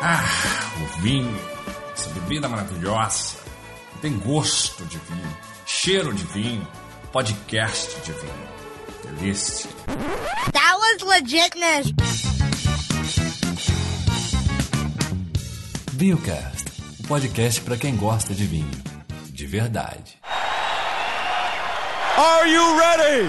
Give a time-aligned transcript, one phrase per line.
[0.00, 0.24] Ah,
[0.80, 1.36] o vinho,
[1.92, 3.36] essa bebida maravilhosa,
[4.00, 5.36] tem gosto de vinho,
[5.66, 6.66] cheiro de vinho,
[7.12, 8.48] podcast de vinho.
[9.02, 9.70] Delícia.
[10.52, 11.92] That was legitness.
[15.92, 16.64] VinhoCast,
[17.00, 18.70] o podcast para quem gosta de vinho.
[19.30, 20.18] De verdade.
[22.16, 23.26] Are you ready?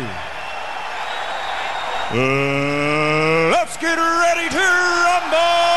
[2.12, 5.69] Uh, let's get ready to rumble!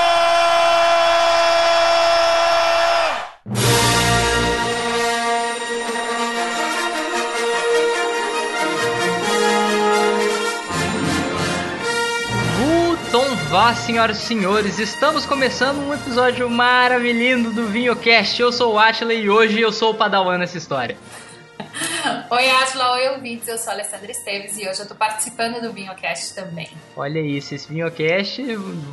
[13.63, 18.43] Vá, senhoras e senhores, estamos começando um episódio maravilhoso do VinhoCast.
[18.43, 20.97] Eu sou o Atila e hoje eu sou o Padawan nessa história.
[22.29, 23.47] Oi, Atila, oi, ouvintes.
[23.47, 26.71] Eu sou a Alessandra Esteves e hoje eu tô participando do VinhoCast também.
[26.97, 28.43] Olha isso, esse VinhoCast,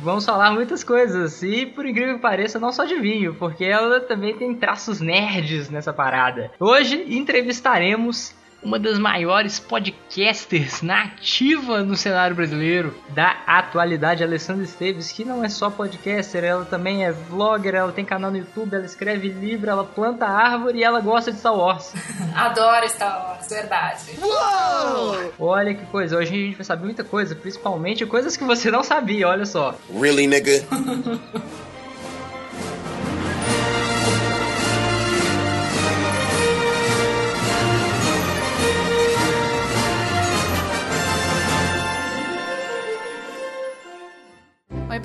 [0.04, 1.42] vamos falar muitas coisas.
[1.42, 5.68] E por incrível que pareça, não só de vinho, porque ela também tem traços nerds
[5.68, 6.52] nessa parada.
[6.60, 8.32] Hoje entrevistaremos
[8.62, 15.44] uma das maiores podcasters na ativa no cenário brasileiro da atualidade, Alessandra Esteves, que não
[15.44, 19.70] é só podcaster, ela também é vlogger, ela tem canal no YouTube, ela escreve livro,
[19.70, 21.92] ela planta árvore e ela gosta de Star Wars.
[22.34, 24.18] Adoro Star Wars, verdade.
[25.38, 28.82] Olha que coisa, hoje a gente vai saber muita coisa, principalmente coisas que você não
[28.82, 29.74] sabia, olha só.
[29.92, 30.64] Really, nigga?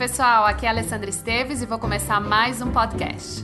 [0.08, 3.44] pessoal, aqui é a Alessandra Esteves e vou começar mais um podcast.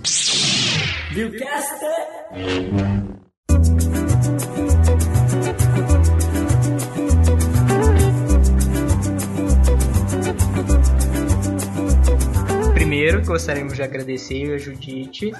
[12.75, 15.31] Primeiro, gostaríamos de agradecer a Judite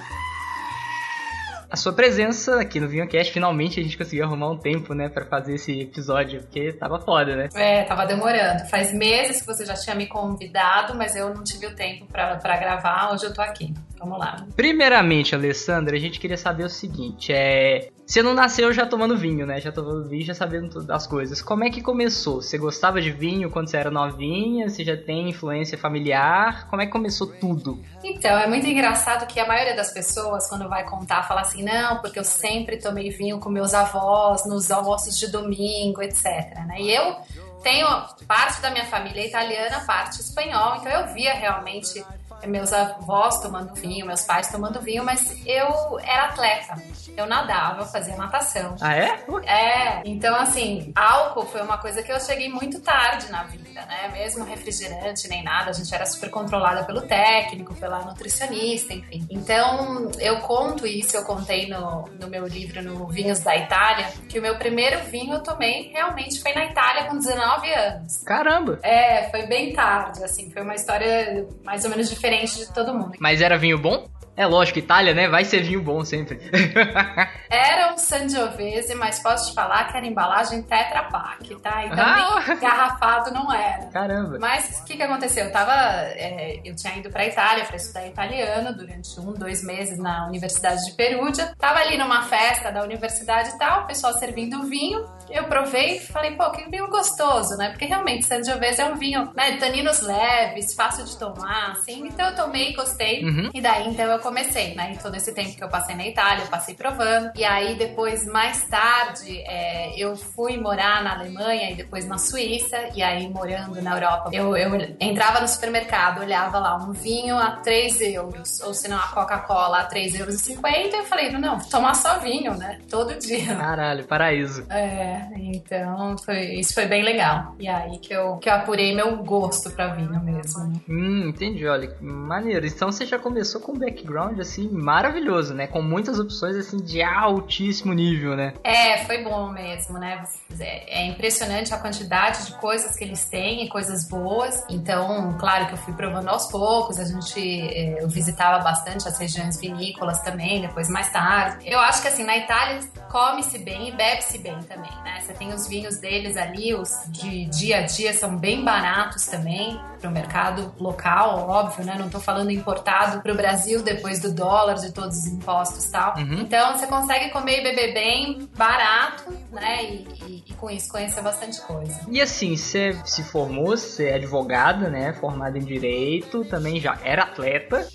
[1.72, 3.32] a sua presença aqui no VinhoCast.
[3.32, 7.34] Finalmente a gente conseguiu arrumar um tempo, né, pra fazer esse episódio, porque tava foda,
[7.34, 7.48] né?
[7.54, 8.68] É, tava demorando.
[8.68, 12.36] Faz meses que você já tinha me convidado, mas eu não tive o tempo pra,
[12.36, 13.10] pra gravar.
[13.14, 13.72] Hoje eu tô aqui.
[13.98, 14.44] Vamos lá.
[14.54, 17.88] Primeiramente, Alessandra, a gente queria saber o seguinte, é...
[18.12, 19.58] Você não nasceu já tomando vinho, né?
[19.58, 21.40] Já tomando vinho, já sabendo das coisas.
[21.40, 22.42] Como é que começou?
[22.42, 24.68] Você gostava de vinho quando você era novinha?
[24.68, 26.68] Você já tem influência familiar?
[26.68, 27.82] Como é que começou tudo?
[28.04, 32.02] Então, é muito engraçado que a maioria das pessoas, quando vai contar, fala assim: não,
[32.02, 36.26] porque eu sempre tomei vinho com meus avós, nos almoços de domingo, etc.
[36.66, 36.82] Né?
[36.82, 37.16] E eu
[37.62, 37.86] tenho
[38.28, 42.04] parte da minha família italiana, parte espanhola, então eu via realmente
[42.46, 46.74] meus avós tomando vinho, meus pais tomando vinho, mas eu era atleta.
[47.16, 48.74] Eu nadava, fazia natação.
[48.80, 49.24] Ah, é?
[49.44, 54.10] É, então assim, álcool foi uma coisa que eu cheguei muito tarde na vida, né?
[54.12, 59.26] Mesmo refrigerante nem nada, a gente era super controlada pelo técnico, pela nutricionista, enfim.
[59.30, 64.38] Então eu conto isso, eu contei no, no meu livro, no Vinhos da Itália, que
[64.38, 68.16] o meu primeiro vinho eu tomei realmente foi na Itália com 19 anos.
[68.24, 68.78] Caramba!
[68.82, 73.12] É, foi bem tarde, assim, foi uma história mais ou menos diferente de todo mundo.
[73.18, 74.08] Mas era vinho bom?
[74.34, 75.28] É lógico, Itália, né?
[75.28, 76.40] Vai ser vinho bom sempre.
[77.50, 81.84] Era um Sangiovese, mas posso te falar que era embalagem Tetra Pak, tá?
[81.84, 82.42] Então Ah!
[82.60, 83.86] garrafado não era.
[83.88, 84.38] Caramba.
[84.40, 85.44] Mas o que, que aconteceu?
[85.44, 85.72] Eu tava.
[85.72, 90.82] é, eu tinha ido pra Itália pra estudar italiano durante um, dois meses na Universidade
[90.86, 91.52] de Perugia.
[91.58, 95.04] Tava ali numa festa da universidade e tal, o pessoal servindo vinho.
[95.28, 97.68] Eu provei e falei, pô, que vinho gostoso, né?
[97.70, 99.58] Porque realmente Sangiovese é um vinho, né?
[99.58, 102.06] Taninos leves, fácil de tomar, assim.
[102.06, 103.24] Então eu tomei, gostei.
[103.24, 103.50] Uhum.
[103.52, 104.92] E daí então eu comecei, né?
[104.92, 107.32] Em todo esse tempo que eu passei na Itália, eu passei provando.
[107.36, 112.78] E aí depois, mais tarde, é, eu fui morar na Alemanha e depois na Suíça.
[112.94, 117.52] E aí morando na Europa, eu, eu entrava no supermercado, olhava lá um vinho a
[117.56, 120.46] 3 euros, ou se não a Coca-Cola a 3,50 euros.
[120.46, 122.78] E eu falei, não, tomar só vinho, né?
[122.88, 123.54] Todo dia.
[123.56, 124.64] Caralho, paraíso.
[124.70, 127.54] É, então foi, isso foi bem legal.
[127.58, 130.80] E aí que eu, que eu apurei meu gosto pra vinho mesmo.
[130.88, 132.66] Hum, entendi, olha, que maneiro.
[132.66, 135.66] Então você já começou com um background, assim, maravilhoso, né?
[135.66, 138.54] Com muitas opções, assim, de altíssimo nível, né?
[138.64, 140.24] É, foi bom mesmo, né?
[140.60, 144.64] É é impressionante a quantidade de coisas que eles têm e coisas boas.
[144.68, 146.98] Então, claro que eu fui provando aos poucos.
[146.98, 151.68] A gente, é, eu visitava bastante as regiões vinícolas também, depois mais tarde.
[151.68, 152.80] Eu acho que assim, na Itália
[153.10, 155.20] come-se bem e bebe-se bem também, né?
[155.20, 159.78] Você tem os vinhos deles ali, os de dia a dia são bem baratos também
[160.00, 161.96] para o mercado local, óbvio, né?
[161.98, 165.86] Não tô falando importado para o Brasil depois depois do dólar, de todos os impostos
[165.86, 166.16] e tal.
[166.18, 166.40] Uhum.
[166.40, 169.84] Então você consegue comer e beber bem, barato, né?
[169.84, 172.00] E, e- e com isso conhecer bastante coisa.
[172.10, 175.12] E assim, você se formou, você é advogada, né?
[175.14, 177.86] Formada em Direito, também já era atleta.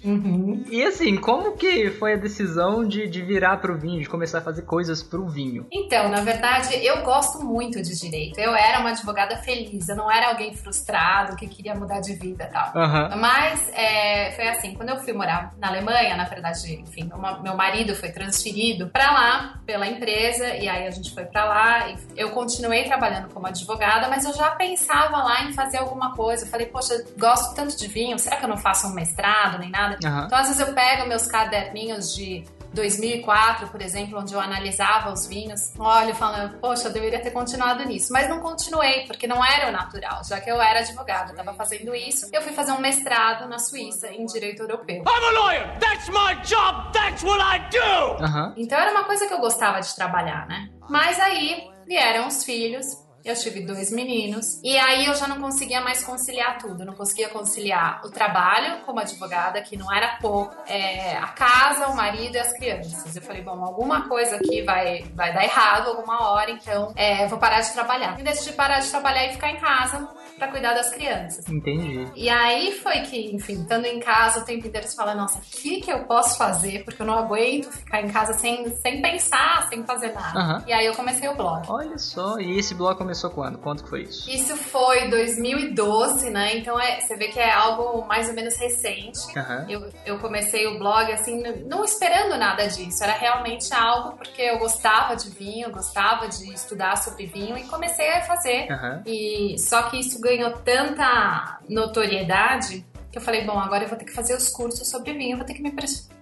[0.70, 4.42] E assim, como que foi a decisão de, de virar pro vinho, de começar a
[4.42, 5.66] fazer coisas pro vinho?
[5.72, 8.40] Então, na verdade, eu gosto muito de direito.
[8.40, 12.46] Eu era uma advogada feliz, eu não era alguém frustrado que queria mudar de vida
[12.46, 12.72] e tal.
[12.76, 13.16] Aham.
[13.18, 17.56] Mas é, foi assim, quando eu fui morar na Alemanha, na verdade, enfim, meu, meu
[17.56, 21.98] marido foi transferido pra lá pela empresa e aí a gente foi pra lá e
[22.16, 26.46] eu continuei trabalhando como advogada, mas eu já pensava lá em fazer alguma coisa.
[26.46, 29.70] Eu falei, poxa, gosto tanto de vinho, será que eu não faço um mestrado nem
[29.70, 29.98] nada?
[30.04, 30.26] Aham.
[30.26, 32.46] Então, às vezes eu pego meus caderninhos de
[32.78, 37.84] 2004, por exemplo, onde eu analisava os vinhos, olho falando, poxa, eu deveria ter continuado
[37.86, 38.14] nisso.
[38.14, 41.54] Mas não continuei, porque não era o natural, já que eu era advogada, eu estava
[41.54, 42.30] fazendo isso.
[42.32, 44.98] Eu fui fazer um mestrado na Suíça em Direito Europeu.
[44.98, 45.80] I'm a lawyer.
[45.80, 46.92] That's my job.
[46.94, 48.24] That's what I do.
[48.24, 48.54] Aham.
[48.56, 50.70] Então era uma coisa que eu gostava de trabalhar, né?
[50.90, 53.07] Mas aí vieram os filhos.
[53.28, 56.86] Eu tive dois meninos e aí eu já não conseguia mais conciliar tudo.
[56.86, 61.96] Não conseguia conciliar o trabalho como advogada, que não era pouco, é, a casa, o
[61.96, 63.14] marido e as crianças.
[63.14, 67.38] Eu falei, bom, alguma coisa aqui vai, vai dar errado alguma hora, então é, vou
[67.38, 68.18] parar de trabalhar.
[68.18, 70.08] E decidi parar de trabalhar e ficar em casa
[70.38, 71.48] pra cuidar das crianças.
[71.50, 72.08] Entendi.
[72.16, 75.42] E aí foi que, enfim, estando em casa o tempo inteiro, você fala, nossa, o
[75.42, 76.84] que que eu posso fazer?
[76.84, 80.40] Porque eu não aguento ficar em casa sem, sem pensar, sem fazer nada.
[80.40, 80.64] Aham.
[80.68, 81.66] E aí eu comecei o blog.
[81.70, 83.58] Olha só, e esse blog começou quando?
[83.58, 84.30] Quanto que foi isso?
[84.30, 86.58] Isso foi 2012, né?
[86.58, 89.20] Então é, você vê que é algo mais ou menos recente.
[89.38, 89.66] Aham.
[89.70, 93.04] Eu, eu comecei o blog assim, não esperando nada disso.
[93.04, 98.10] Era realmente algo porque eu gostava de vinho, gostava de estudar sobre vinho e comecei
[98.10, 98.72] a fazer.
[98.72, 99.04] Aham.
[99.06, 104.06] E só que isso ganhou tanta notoriedade que eu falei, bom, agora eu vou ter
[104.06, 105.72] que fazer os cursos sobre vinho, vou ter que me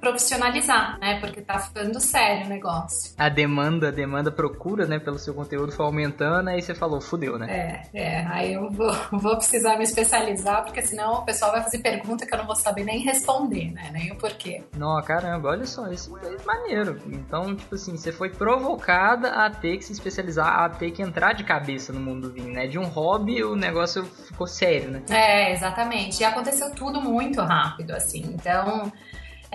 [0.06, 1.20] profissionalizar, né?
[1.20, 3.16] Porque tá ficando sério o negócio.
[3.18, 7.40] A demanda, a demanda procura, né, pelo seu conteúdo foi aumentando, aí você falou, fudeu,
[7.40, 7.48] né?
[7.92, 11.80] É, é, aí eu vou, vou precisar me especializar, porque senão o pessoal vai fazer
[11.80, 13.90] pergunta que eu não vou saber nem responder, né?
[13.92, 14.64] Nem o porquê.
[14.78, 17.02] Não, caramba, olha só, isso é maneiro.
[17.08, 21.34] Então, tipo assim, você foi provocada a ter que se especializar, a ter que entrar
[21.34, 22.68] de cabeça no mundo do vinho, né?
[22.68, 25.04] De um hobby, o negócio ficou sério, né?
[25.10, 26.22] É, exatamente.
[26.22, 28.22] E aconteceu tudo muito rápido, assim.
[28.36, 28.92] Então,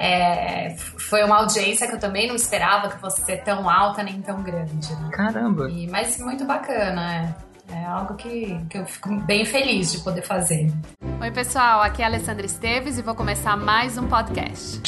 [0.01, 4.23] é, foi uma audiência que eu também não esperava que fosse ser tão alta nem
[4.23, 5.11] tão grande, né?
[5.13, 5.69] Caramba.
[5.71, 7.51] E, mas muito bacana, é.
[7.73, 10.73] É algo que, que eu fico bem feliz de poder fazer.
[11.21, 14.81] Oi, pessoal, aqui é a Alessandra Esteves e vou começar mais um podcast.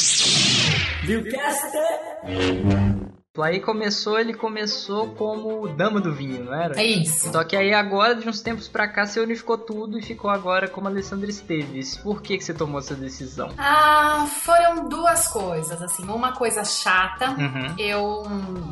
[3.40, 6.78] Aí começou, ele começou como dama do vinho, não era?
[6.78, 7.32] É isso.
[7.32, 10.68] Só que aí agora, de uns tempos pra cá, você unificou tudo e ficou agora
[10.68, 11.96] como Alessandra Esteves.
[11.96, 13.48] Por que, que você tomou essa decisão?
[13.56, 16.04] Ah, foram duas coisas, assim.
[16.10, 17.74] Uma coisa chata, Uhum.
[17.78, 18.22] eu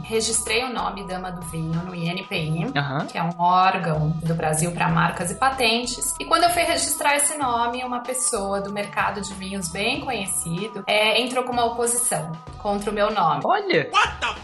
[0.03, 2.71] registrei o nome Dama do Vinho no INPI.
[2.77, 3.07] Aham.
[3.07, 6.13] que é um órgão do Brasil para marcas e patentes.
[6.21, 10.85] E quando eu fui registrar esse nome, uma pessoa do mercado de vinhos bem conhecido
[10.87, 13.41] é, entrou com uma oposição contra o meu nome.
[13.47, 13.91] Olha!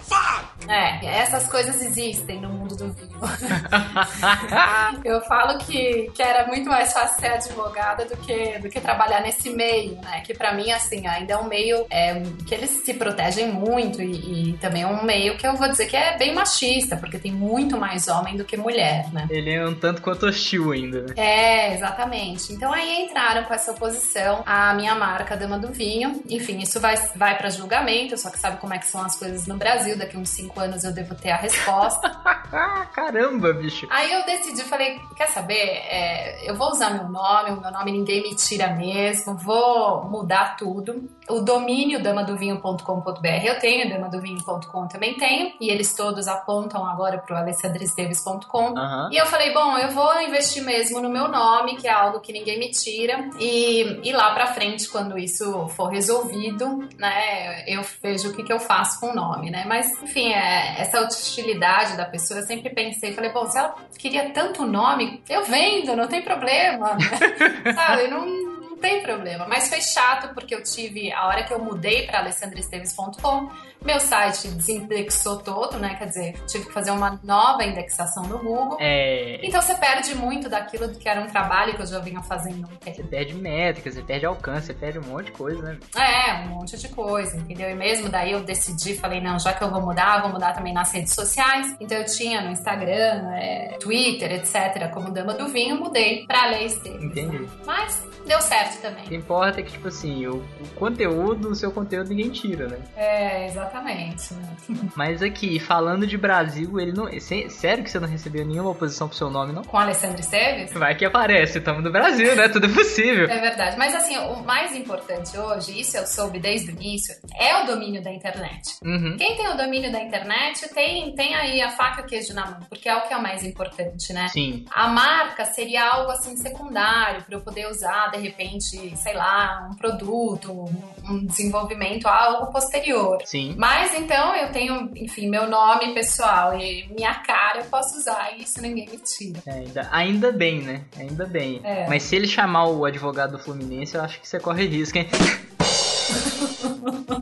[0.09, 0.56] 饭。
[0.69, 3.07] É, essas coisas existem no mundo do vinho.
[5.05, 9.21] eu falo que, que era muito mais fácil ser advogada do que, do que trabalhar
[9.21, 10.21] nesse meio, né?
[10.21, 14.51] Que pra mim, assim, ainda é um meio é, que eles se protegem muito e,
[14.51, 17.33] e também é um meio que eu vou dizer que é bem machista, porque tem
[17.33, 19.27] muito mais homem do que mulher, né?
[19.31, 21.15] Ele é um tanto quanto hostil ainda, né?
[21.17, 22.53] É, exatamente.
[22.53, 26.23] Então aí entraram com essa oposição a minha marca Dama do Vinho.
[26.29, 29.47] Enfim, isso vai, vai para julgamento, só que sabe como é que são as coisas
[29.47, 29.97] no Brasil.
[29.97, 32.09] Daqui uns cinco anos eu devo ter a resposta.
[32.93, 33.87] Caramba, bicho.
[33.91, 35.55] aí eu decidi, falei, quer saber?
[35.55, 40.57] É, eu vou usar meu nome, o meu nome ninguém me tira mesmo, vou mudar
[40.57, 41.09] tudo.
[41.29, 48.79] O domínio damadovinho.com.br eu tenho, damadovinho.com também tenho, e eles todos apontam agora pro alessandresteves.com.
[48.79, 49.11] Aham.
[49.13, 52.33] E eu falei, bom, eu vou investir mesmo no meu nome, que é algo que
[52.33, 53.29] ninguém me tira.
[53.39, 58.53] E, e lá pra frente, quando isso for resolvido, né, eu vejo o que, que
[58.53, 59.65] eu faço com o nome, né?
[59.67, 64.31] Mas, enfim, é, essa hostilidade da pessoa, eu sempre pensei, falei, bom, se ela queria
[64.31, 67.73] tanto nome, eu vendo, não tem problema, né?
[67.75, 69.47] Sabe, não, não tem problema.
[69.49, 73.51] Mas foi chato porque eu tive, a hora que eu mudei para alessandresteves.com,
[73.83, 75.95] meu site desindexou todo, né?
[75.95, 78.77] Quer dizer, tive que fazer uma nova indexação no Google.
[78.81, 79.41] É.
[79.43, 83.03] Então você perde muito daquilo que era um trabalho que eu já vinha fazendo Você
[83.03, 85.79] perde métricas, você perde alcance, você perde um monte de coisa, né?
[85.97, 87.71] É, um monte de coisa, entendeu?
[87.71, 90.73] E mesmo daí eu decidi, falei, não, já que eu vou mudar, vou mudar também
[90.73, 91.75] nas redes sociais.
[91.81, 96.67] Então eu tinha no Instagram, é, Twitter, etc., como Dama do Vinho, mudei pra Lei
[96.67, 97.03] Esteves.
[97.03, 97.49] Entendi.
[97.65, 99.05] Mas deu certo também.
[99.05, 102.69] O que importa é que, tipo assim, o, o conteúdo, o seu conteúdo ninguém tira,
[102.69, 102.79] né?
[102.97, 104.33] É, exatamente.
[104.35, 104.57] Né?
[104.97, 107.07] Mas aqui, falando de Brasil, ele não.
[107.21, 109.63] sé- Sério que você não recebeu nenhuma oposição pro seu nome, não?
[109.63, 110.73] Com Alessandro Esteves?
[110.73, 112.49] Vai que aparece, estamos no Brasil, né?
[112.49, 113.29] Tudo é possível.
[113.29, 113.77] É verdade.
[113.79, 118.03] Mas assim, o mais importante hoje, isso eu soube desde o início, é o domínio
[118.03, 118.77] da internet.
[118.85, 119.17] Uhum.
[119.17, 122.47] Quem tem o domínio da internet tem, tem aí a faca e o queijo na
[122.47, 124.29] mão, porque é o que é o mais importante, né?
[124.29, 124.65] Sim.
[124.71, 129.77] A marca seria algo assim secundário para eu poder usar de repente, sei lá, um
[129.77, 133.19] produto, um um desenvolvimento, algo posterior.
[133.25, 133.55] Sim.
[133.57, 138.43] Mas então eu tenho, enfim, meu nome pessoal e minha cara eu posso usar e
[138.43, 139.41] isso ninguém me tira.
[139.47, 140.83] É, ainda, ainda bem, né?
[140.99, 141.61] Ainda bem.
[141.63, 141.87] É.
[141.89, 145.09] Mas se ele chamar o advogado do Fluminense, eu acho que você corre risco, hein?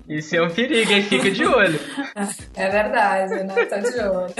[0.09, 1.03] Isso é um perigo, hein?
[1.03, 1.81] Fica de olho.
[2.55, 3.55] É verdade, né?
[3.55, 4.35] Tô de olho.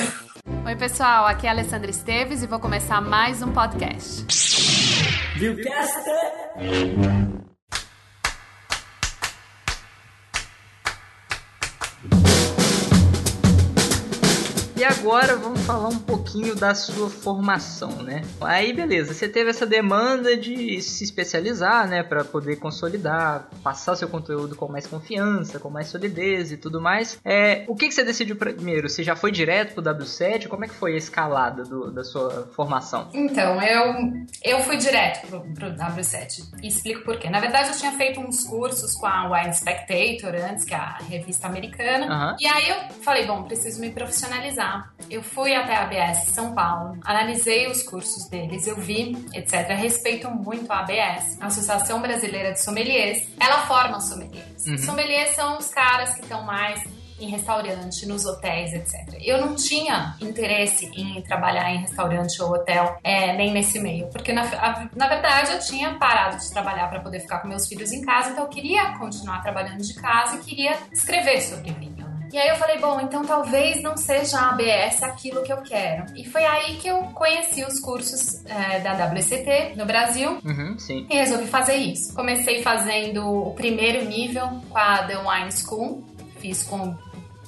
[0.67, 4.64] Oi, pessoal, aqui é a Alessandra Esteves e vou começar mais um podcast.
[5.45, 7.34] Rivecast!
[14.85, 18.21] E agora vamos falar um pouquinho da sua formação, né?
[18.39, 24.09] Aí beleza, você teve essa demanda de se especializar, né, Pra poder consolidar, passar seu
[24.09, 27.19] conteúdo com mais confiança, com mais solidez e tudo mais.
[27.25, 28.91] É, o que, que você decidiu primeiro?
[28.91, 30.49] Você já foi direto pro W7?
[30.49, 33.09] Como é que foi a escalada do- da sua formação?
[33.15, 33.95] Então, eu,
[34.45, 36.45] eu fui direto pro, pro W7.
[36.63, 37.31] E explico por quê.
[37.31, 40.99] Na verdade, eu tinha feito uns cursos com a Wine Spectator antes, que é a
[41.09, 42.05] revista americana.
[42.07, 42.37] Aham.
[42.39, 44.74] E aí eu falei, bom, preciso me profissionalizar.
[45.11, 49.69] Eu fui até a ABS São Paulo, analisei os cursos deles, eu vi, etc.
[49.71, 53.29] Respeito muito a ABS, a Associação Brasileira de Sommeliers.
[53.39, 54.67] Ela forma sommeliers.
[54.67, 54.79] Uhum.
[54.79, 56.83] Sommeliers são os caras que estão mais
[57.21, 59.19] em restaurante, nos hotéis, etc.
[59.21, 64.33] Eu não tinha interesse em trabalhar em restaurante ou hotel, é, nem nesse meio, porque
[64.33, 67.93] na, a- na verdade eu tinha parado de trabalhar para poder ficar com meus filhos
[67.93, 71.94] em casa, então eu queria continuar trabalhando de casa e queria escrever sobre vinho.
[72.35, 76.07] E aí eu falei, bom, então talvez não seja a ABS aquilo que eu quero.
[76.17, 81.07] E foi aí que eu conheci os cursos é, da WCT no Brasil Uhum, sim.
[81.09, 82.13] e resolvi fazer isso.
[82.13, 86.03] Comecei fazendo o primeiro nível com a The Wine School.
[86.41, 86.97] Fiz com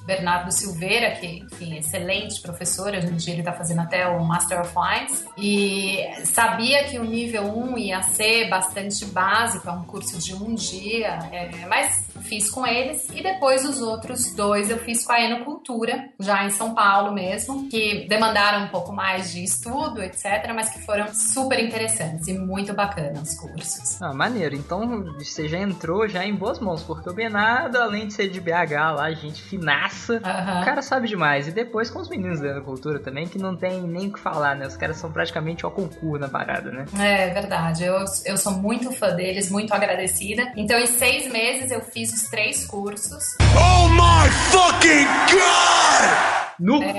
[0.06, 2.94] Bernardo Silveira, que, enfim, excelente professor.
[2.94, 5.26] Hoje em dia ele está fazendo até o Master of Wines.
[5.36, 10.54] E sabia que o nível 1 ia ser bastante básico, é um curso de um
[10.54, 11.18] dia.
[11.32, 13.08] é, mas fiz com eles.
[13.14, 17.68] E depois os outros dois eu fiz com a Enocultura, já em São Paulo mesmo,
[17.68, 22.72] que demandaram um pouco mais de estudo, etc., mas que foram super interessantes e muito
[22.74, 24.02] bacanas os cursos.
[24.02, 24.54] Ah, maneiro.
[24.54, 28.40] Então você já entrou já em boas mãos, porque o Bernardo, além de ser de
[28.40, 30.62] BH lá, gente finaça, Aham.
[30.62, 31.48] o cara sabe demais.
[31.48, 34.56] E depois com os meninos da cultura também, que não tem nem o que falar,
[34.56, 34.66] né?
[34.66, 36.84] Os caras são praticamente o concurso na parada, né?
[36.98, 40.52] É verdade, eu, eu sou muito fã deles, muito agradecida.
[40.56, 43.36] Então, em seis meses, eu fiz os três cursos.
[43.40, 46.45] Oh my fucking god!
[46.58, 46.82] Nu!
[46.82, 46.96] É,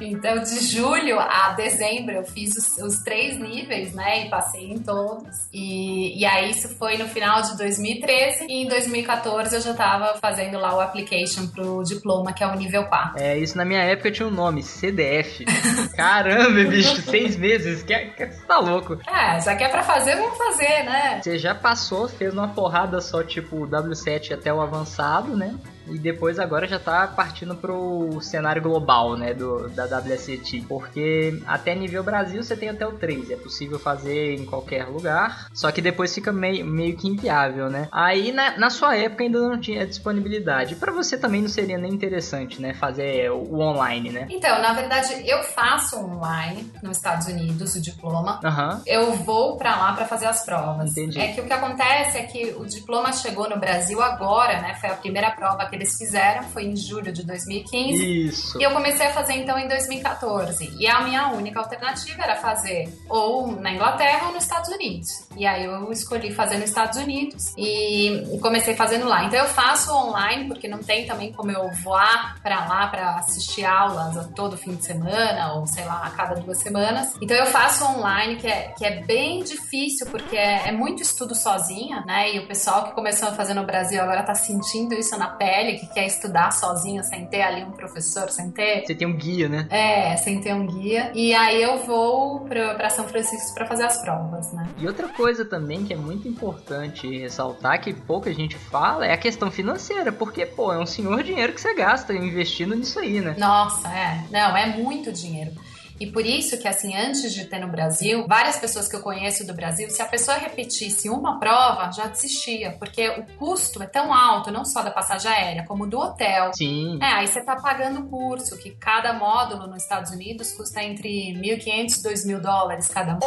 [0.00, 4.26] então, de julho a dezembro, eu fiz os, os três níveis, né?
[4.26, 5.48] E passei em todos.
[5.52, 8.46] E, e aí, isso foi no final de 2013.
[8.48, 12.54] E em 2014, eu já tava fazendo lá o application pro diploma, que é o
[12.54, 13.20] nível 4.
[13.20, 15.44] É, isso na minha época tinha um nome, CDF.
[15.96, 18.98] Caramba, bicho, seis meses, que, que, você tá louco.
[19.06, 21.20] É, já que é pra fazer, vamos fazer, né?
[21.22, 25.54] Você já passou, fez uma porrada só, tipo, o W7 até o avançado, né?
[25.86, 30.64] E depois agora já tá partindo pro cenário global, né, do, da WSET.
[30.68, 35.48] Porque até nível Brasil você tem até o 3, é possível fazer em qualquer lugar,
[35.52, 37.88] só que depois fica meio, meio que inviável, né?
[37.92, 40.76] Aí na, na sua época ainda não tinha disponibilidade.
[40.76, 44.26] Pra você também não seria nem interessante, né, fazer o online, né?
[44.30, 48.40] Então, na verdade, eu faço online nos Estados Unidos o diploma.
[48.44, 48.82] Aham.
[48.86, 50.90] Eu vou pra lá pra fazer as provas.
[50.90, 51.20] Entendi.
[51.20, 54.74] É que o que acontece é que o diploma chegou no Brasil agora, né?
[54.80, 58.26] Foi a primeira prova que eles fizeram, foi em julho de 2015.
[58.26, 58.60] Isso.
[58.60, 60.74] E eu comecei a fazer então em 2014.
[60.78, 65.08] E a minha única alternativa era fazer ou na Inglaterra ou nos Estados Unidos.
[65.36, 69.24] E aí eu escolhi fazer nos Estados Unidos e comecei fazendo lá.
[69.24, 73.64] Então eu faço online porque não tem também como eu voar pra lá pra assistir
[73.64, 77.14] aulas a todo fim de semana ou sei lá, a cada duas semanas.
[77.20, 81.34] Então eu faço online que é, que é bem difícil porque é, é muito estudo
[81.34, 82.34] sozinha, né?
[82.34, 85.65] E o pessoal que começou a fazer no Brasil agora tá sentindo isso na pele,
[85.74, 89.48] que quer estudar sozinho sem ter ali um professor, sem ter Você tem um guia,
[89.48, 89.66] né?
[89.70, 91.10] é, sem ter um guia.
[91.14, 94.68] E aí eu vou pra, pra São Francisco pra fazer as provas, né?
[94.78, 99.16] E outra coisa também que é muito importante ressaltar, que pouca gente fala, é a
[99.16, 103.34] questão financeira, porque, pô, é um senhor dinheiro que você gasta investindo nisso aí, né?
[103.38, 104.24] Nossa, é.
[104.30, 105.52] Não, é muito dinheiro.
[105.98, 109.46] E por isso que, assim, antes de ter no Brasil, várias pessoas que eu conheço
[109.46, 114.12] do Brasil, se a pessoa repetisse uma prova, já desistia, porque o custo é tão
[114.12, 116.52] alto, não só da passagem aérea, como do hotel.
[116.54, 116.98] Sim.
[117.00, 121.34] É, aí você tá pagando o curso, que cada módulo nos Estados Unidos custa entre
[121.34, 123.20] 1.500 e 2.000 dólares cada um.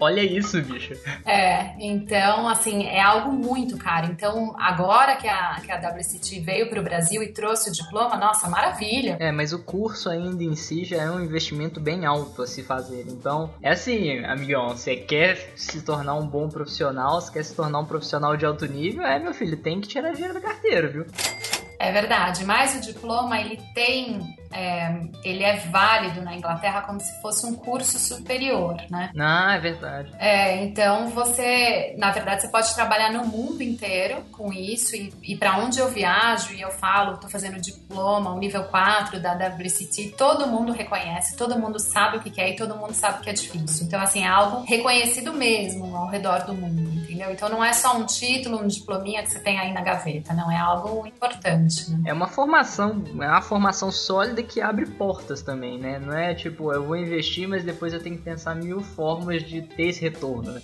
[0.00, 0.94] Olha isso, bicho.
[1.26, 4.06] É, então, assim, é algo muito caro.
[4.06, 8.48] Então, agora que a, que a WCT veio pro Brasil e trouxe o diploma, nossa,
[8.48, 9.16] maravilha.
[9.20, 12.62] É, mas o curso ainda em si já é um investimento bem alto a se
[12.62, 13.06] fazer.
[13.08, 17.80] Então, é assim, amigão, você quer se tornar um bom profissional, você quer se tornar
[17.80, 21.06] um profissional de alto nível, é, meu filho, tem que tirar dinheiro da carteira, viu?
[21.80, 27.22] É verdade, mas o diploma ele tem, é, ele é válido na Inglaterra como se
[27.22, 29.10] fosse um curso superior, né?
[29.18, 30.12] Ah, é verdade.
[30.18, 35.34] É, então você, na verdade, você pode trabalhar no mundo inteiro com isso e, e
[35.34, 40.16] para onde eu viajo e eu falo, tô fazendo diploma, o nível 4 da WCT,
[40.18, 43.32] todo mundo reconhece, todo mundo sabe o que é e todo mundo sabe que é
[43.32, 43.86] difícil.
[43.86, 47.32] Então, assim, é algo reconhecido mesmo ao redor do mundo, entendeu?
[47.32, 50.50] Então não é só um título, um diplominha que você tem aí na gaveta, não,
[50.50, 51.90] é algo importante.
[51.90, 52.02] Né?
[52.06, 55.98] É uma formação, é uma formação sólida que abre portas também, né?
[55.98, 59.62] Não é tipo, eu vou investir, mas depois eu tenho que pensar mil formas de
[59.62, 60.62] ter esse retorno, né?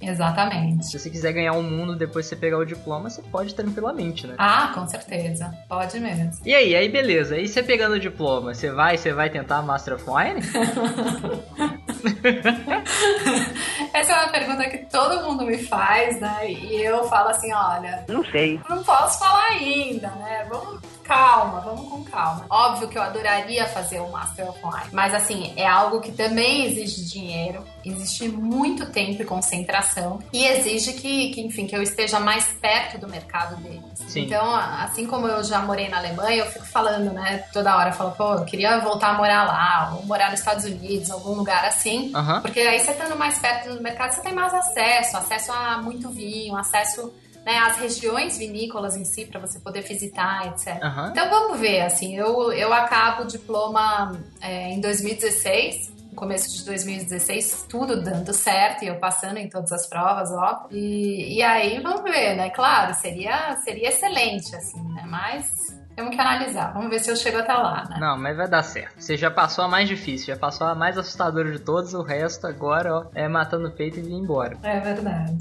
[0.00, 0.86] É, exatamente.
[0.86, 3.54] Se você quiser ganhar o um mundo depois de você pegar o diploma, você pode
[3.54, 4.34] tranquilamente, né?
[4.38, 5.52] Ah, com certeza.
[5.68, 6.30] Pode mesmo.
[6.44, 7.38] E aí, aí beleza.
[7.38, 10.40] E você pegando o diploma, você vai, você vai tentar Master of Wine?
[13.94, 16.50] Essa é uma pergunta que todo mundo me faz, né?
[16.50, 18.60] E eu falo assim, olha, não sei.
[18.68, 20.44] Não posso falar ainda, né?
[20.50, 22.46] Vamos calma, vamos com calma.
[22.50, 26.64] Óbvio que eu adoraria fazer o Master of Wine, mas assim, é algo que também
[26.64, 32.18] exige dinheiro, exige muito tempo e concentração e exige que, que enfim, que eu esteja
[32.18, 33.84] mais perto do mercado deles.
[34.08, 34.22] Sim.
[34.22, 37.94] Então, assim como eu já morei na Alemanha, eu fico falando, né, toda hora, eu
[37.94, 41.64] falo, pô, eu queria voltar a morar lá, ou morar nos Estados Unidos, algum lugar
[41.64, 42.40] assim, Aham.
[42.40, 46.08] porque aí você estando mais perto do mercado, você tem mais acesso, acesso a muito
[46.08, 47.12] vinho, acesso
[47.44, 50.82] né, às regiões vinícolas em si para você poder visitar, etc.
[50.82, 51.10] Aham.
[51.10, 55.92] Então vamos ver, assim, eu, eu acabo o diploma é, em 2016.
[56.10, 60.68] No começo de 2016, tudo dando certo e eu passando em todas as provas, ó.
[60.70, 62.50] E, e aí vamos ver, né?
[62.50, 65.02] Claro, seria, seria excelente, assim, né?
[65.08, 65.63] Mas
[65.94, 66.72] temos que analisar.
[66.72, 67.96] Vamos ver se eu chego até lá, né?
[67.98, 68.94] Não, mas vai dar certo.
[68.98, 72.46] Você já passou a mais difícil, já passou a mais assustadora de todos, o resto
[72.46, 74.56] agora, ó, é matando o peito e vir embora.
[74.62, 75.38] É verdade.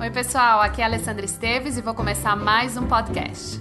[0.00, 3.60] Oi, pessoal, aqui é a Alessandra Esteves e vou começar mais um podcast.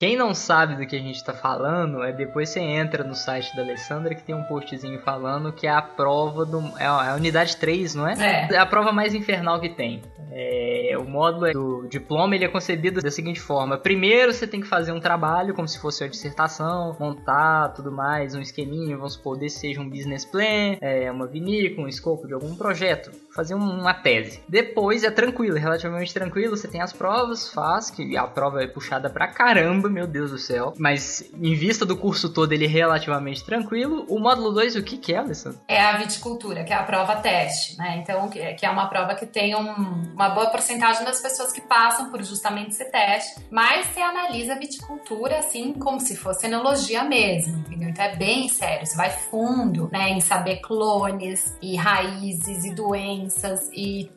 [0.00, 3.54] Quem não sabe do que a gente tá falando, é depois você entra no site
[3.56, 6.60] da Alessandra que tem um postzinho falando que é a prova do.
[6.78, 8.46] É a, é unidade 3, não é?
[8.48, 8.56] É.
[8.56, 10.00] a prova mais infernal que tem.
[10.30, 14.68] É, o módulo do diploma ele é concebido da seguinte forma: primeiro você tem que
[14.68, 19.36] fazer um trabalho, como se fosse uma dissertação, montar tudo mais, um esqueminha, vamos supor,
[19.36, 23.80] desse seja um business plan, é, uma vinícola, um escopo de algum projeto, fazer um-
[23.80, 24.40] uma tese.
[24.48, 28.68] Depois é tranquilo, é relativamente tranquilo, você tem as provas, faz, que a prova é
[28.68, 30.74] puxada pra caramba, meu Deus do céu.
[30.78, 34.04] Mas em vista do curso todo, ele é relativamente tranquilo.
[34.08, 35.60] O módulo 2, o que que é, Alessandro?
[35.68, 37.98] é a viticultura, que é a prova teste, né?
[38.02, 42.10] Então, que é uma prova que tem um- uma boa porcentagem das pessoas que passam
[42.10, 47.58] por justamente esse teste, mas você analisa a viticultura assim como se fosse enologia mesmo,
[47.58, 47.88] entendeu?
[47.90, 53.68] Então é bem sério, você vai fundo, né, em saber clones e raízes e doenças
[53.72, 54.10] e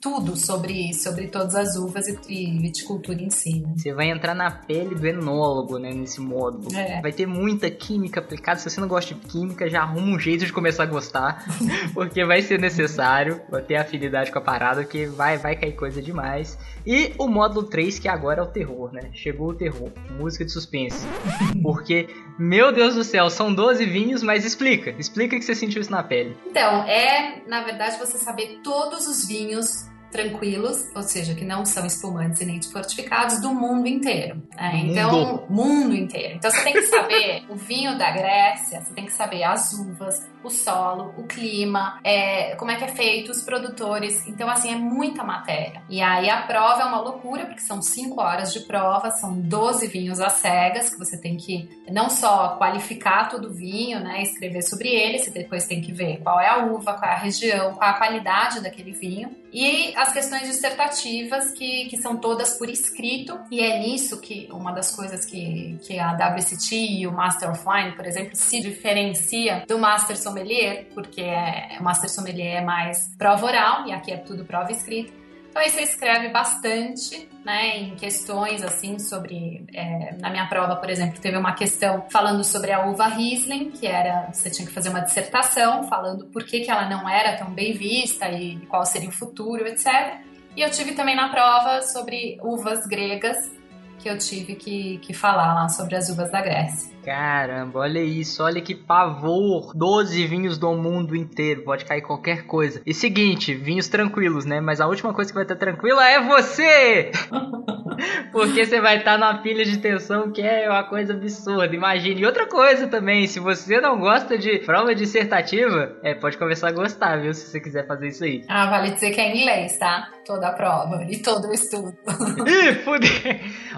[0.00, 3.72] tudo sobre, sobre todas as uvas e, e viticultura em si, né?
[3.76, 6.74] Você vai entrar na pele do enólogo, né, nesse módulo.
[6.76, 7.00] É.
[7.00, 8.58] Vai ter muita química aplicada.
[8.58, 11.44] Se você não gosta de química, já arruma um jeito de começar a gostar,
[11.94, 16.00] porque vai ser necessário, vai ter afinidade com a parada, porque vai, vai cair coisa
[16.00, 16.58] demais.
[16.86, 19.10] E o módulo 3, que agora é o terror, né?
[19.12, 21.06] Chegou o terror, música de suspense.
[21.62, 22.08] Porque,
[22.38, 26.02] meu Deus do céu, são 12 vinhos, mas explica, explica que você sentiu isso na
[26.02, 26.36] pele.
[26.46, 31.86] Então, é, na verdade, você saber todos os vinhos tranquilos, ou seja, que não são
[31.86, 34.42] espumantes e nem fortificados do mundo inteiro.
[34.56, 34.72] né?
[34.86, 35.94] Então, mundo.
[35.94, 36.36] inteiro.
[36.36, 40.26] Então, você tem que saber o vinho da Grécia, você tem que saber as uvas,
[40.42, 44.26] o solo, o clima, é, como é que é feito, os produtores.
[44.26, 45.82] Então, assim, é muita matéria.
[45.88, 49.86] E aí a prova é uma loucura, porque são 5 horas de prova, são 12
[49.88, 54.62] vinhos às cegas, que você tem que não só qualificar todo o vinho, né, escrever
[54.62, 57.74] sobre ele, você depois tem que ver qual é a uva, qual é a região,
[57.74, 59.30] qual é a qualidade daquele vinho.
[59.52, 64.72] E as questões dissertativas, que, que são todas por escrito, e é nisso que uma
[64.72, 69.64] das coisas que, que a WCT e o Master of Wine, por exemplo, se diferencia
[69.66, 74.16] do Master Sommelier, porque é, o Master Sommelier é mais prova oral, e aqui é
[74.16, 75.12] tudo prova escrita.
[75.50, 80.90] Então aí você escreve bastante, né, em questões assim sobre, é, na minha prova, por
[80.90, 84.90] exemplo, teve uma questão falando sobre a uva Riesling, que era, você tinha que fazer
[84.90, 89.08] uma dissertação falando por que, que ela não era tão bem vista e qual seria
[89.08, 90.20] o futuro, etc.
[90.54, 93.50] E eu tive também na prova sobre uvas gregas,
[93.98, 96.97] que eu tive que, que falar lá sobre as uvas da Grécia.
[97.04, 99.72] Caramba, olha isso, olha que pavor.
[99.74, 102.82] 12 vinhos do mundo inteiro, pode cair qualquer coisa.
[102.84, 104.60] E seguinte, vinhos tranquilos, né?
[104.60, 107.10] Mas a última coisa que vai estar tranquila é você!
[108.30, 112.20] Porque você vai estar numa pilha de tensão que é uma coisa absurda, imagine.
[112.20, 116.72] E outra coisa também, se você não gosta de prova dissertativa, é, pode começar a
[116.72, 117.34] gostar, viu?
[117.34, 118.44] Se você quiser fazer isso aí.
[118.48, 120.08] Ah, vale dizer que é em inglês, tá?
[120.24, 121.92] Toda a prova e todo o estudo.
[122.46, 123.10] Ih, fudeu!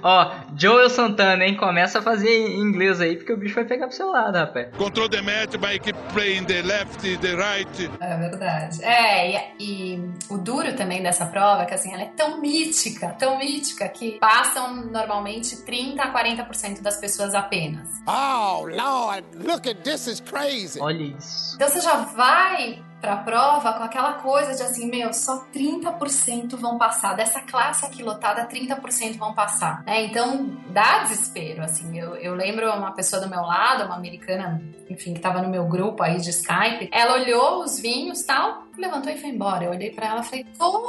[0.02, 1.56] Ó, Joel Santana, hein?
[1.56, 4.68] Começa a fazer inglês aí, porque o bicho vai pegar pro seu lado, rapaz.
[4.76, 7.90] Control the match by keep playing the left, the right.
[8.00, 8.84] É verdade.
[8.84, 13.08] É, e, e o duro também dessa prova é que assim, ela é tão mítica,
[13.18, 17.88] tão mítica, que passam normalmente 30 a 40% das pessoas apenas.
[18.06, 20.80] Oh, Lord, look at this is crazy.
[20.80, 21.54] Olha isso.
[21.56, 26.76] Então você já vai pra prova com aquela coisa de assim, meu, só 30% vão
[26.76, 27.14] passar.
[27.14, 29.82] Dessa classe aqui lotada, 30% vão passar.
[29.86, 31.98] É, então dá desespero, assim.
[31.98, 35.64] Eu, eu lembro uma pessoa do meu lado, uma americana, enfim, que tava no meu
[35.64, 36.88] grupo aí de Skype.
[36.92, 39.64] Ela olhou os vinhos tal, levantou e foi embora.
[39.64, 40.88] Eu olhei pra ela e falei, como?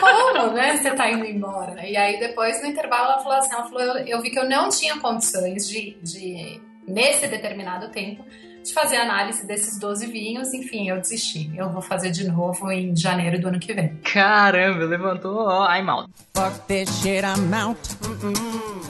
[0.00, 0.76] Como, né?
[0.76, 1.86] Você tá indo embora?
[1.86, 4.48] E aí depois, no intervalo, ela falou assim, ela falou, eu, eu vi que eu
[4.48, 8.24] não tinha condições de, de nesse determinado tempo,
[8.62, 11.50] de fazer análise desses 12 vinhos, enfim, eu desisti.
[11.56, 13.96] Eu vou fazer de novo em janeiro do ano que vem.
[14.04, 16.10] Caramba, levantou, ó, I'm out.
[16.34, 17.78] Fuck this shit, I'm out.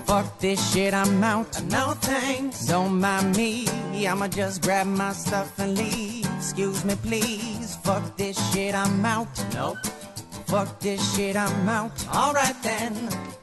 [0.06, 1.60] Fuck this shit, I'm out.
[1.70, 2.66] No thanks.
[2.66, 3.66] Don't mind me.
[4.06, 6.26] I'ma just grab my stuff and leave.
[6.38, 7.76] Excuse me, please.
[7.84, 9.28] Fuck this shit, I'm out.
[9.54, 9.78] Nope.
[10.50, 11.92] Fuck this shit, I'm out.
[12.14, 12.92] Alright then.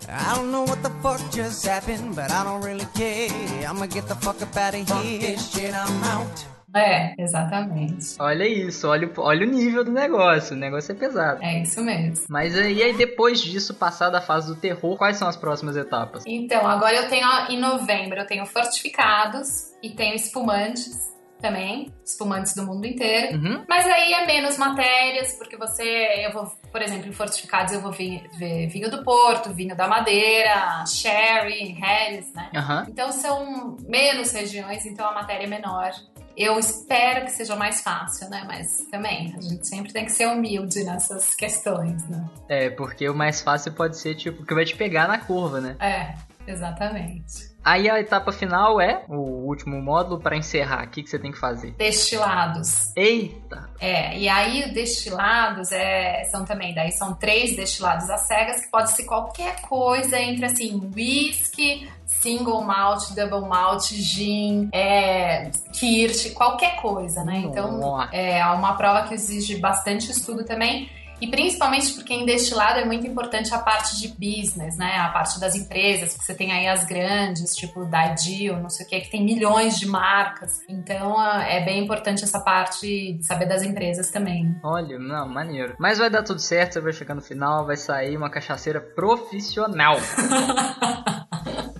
[0.09, 3.29] I don't know what the fuck just happened, but I don't really care.
[3.67, 4.85] I'ma get the fuck up out of here.
[4.85, 6.45] Fuck this shit, I'm out.
[6.75, 8.15] É, exatamente.
[8.19, 10.55] Olha isso, olha, o- olha o nível do negócio.
[10.55, 11.41] O negócio é pesado.
[11.41, 12.25] É isso mesmo.
[12.29, 16.23] Mas aí, aí depois disso, passada a fase do terror, quais são as próximas etapas?
[16.27, 22.53] Então, agora eu tenho ó, em novembro, eu tenho fortificados e tenho espumantes também, espumantes
[22.55, 23.37] do mundo inteiro.
[23.37, 23.65] Uhum.
[23.67, 27.91] Mas aí é menos matérias, porque você, eu vou, por exemplo, em fortificados eu vou
[27.91, 32.49] vi- ver vinho do Porto, vinho da Madeira, sherry, Harris, né?
[32.55, 32.85] Aham.
[32.89, 35.91] Então são menos regiões, então a matéria é menor.
[36.35, 38.43] Eu espero que seja mais fácil, né?
[38.47, 42.29] Mas também, a gente sempre tem que ser humilde nessas questões, né?
[42.47, 45.75] É, porque o mais fácil pode ser, tipo, que vai te pegar na curva, né?
[45.79, 46.13] É,
[46.51, 47.55] exatamente.
[47.67, 50.85] Aí a etapa final é o último módulo para encerrar.
[50.85, 51.71] O que, que você tem que fazer?
[51.71, 52.95] Destilados.
[52.95, 53.69] Eita!
[53.77, 58.91] É, e aí destilados é, são também, daí são três destilados às cegas, que pode
[58.91, 67.21] ser qualquer coisa entre assim, whisky, single malt, double malt, gin, é, kirsch, qualquer coisa,
[67.25, 67.39] né?
[67.39, 68.15] Então Nossa.
[68.15, 70.89] é uma prova que exige bastante estudo também.
[71.19, 74.97] E principalmente porque em destilado é muito importante a parte de business, né?
[74.97, 78.85] A parte das empresas, que você tem aí as grandes, tipo da Ideal, não sei
[78.85, 80.59] o que, que tem milhões de marcas.
[80.69, 84.55] Então é bem importante essa parte de saber das empresas também.
[84.63, 85.75] Olha, não, maneiro.
[85.79, 89.97] Mas vai dar tudo certo, você vai chegar no final, vai sair uma cachaceira profissional.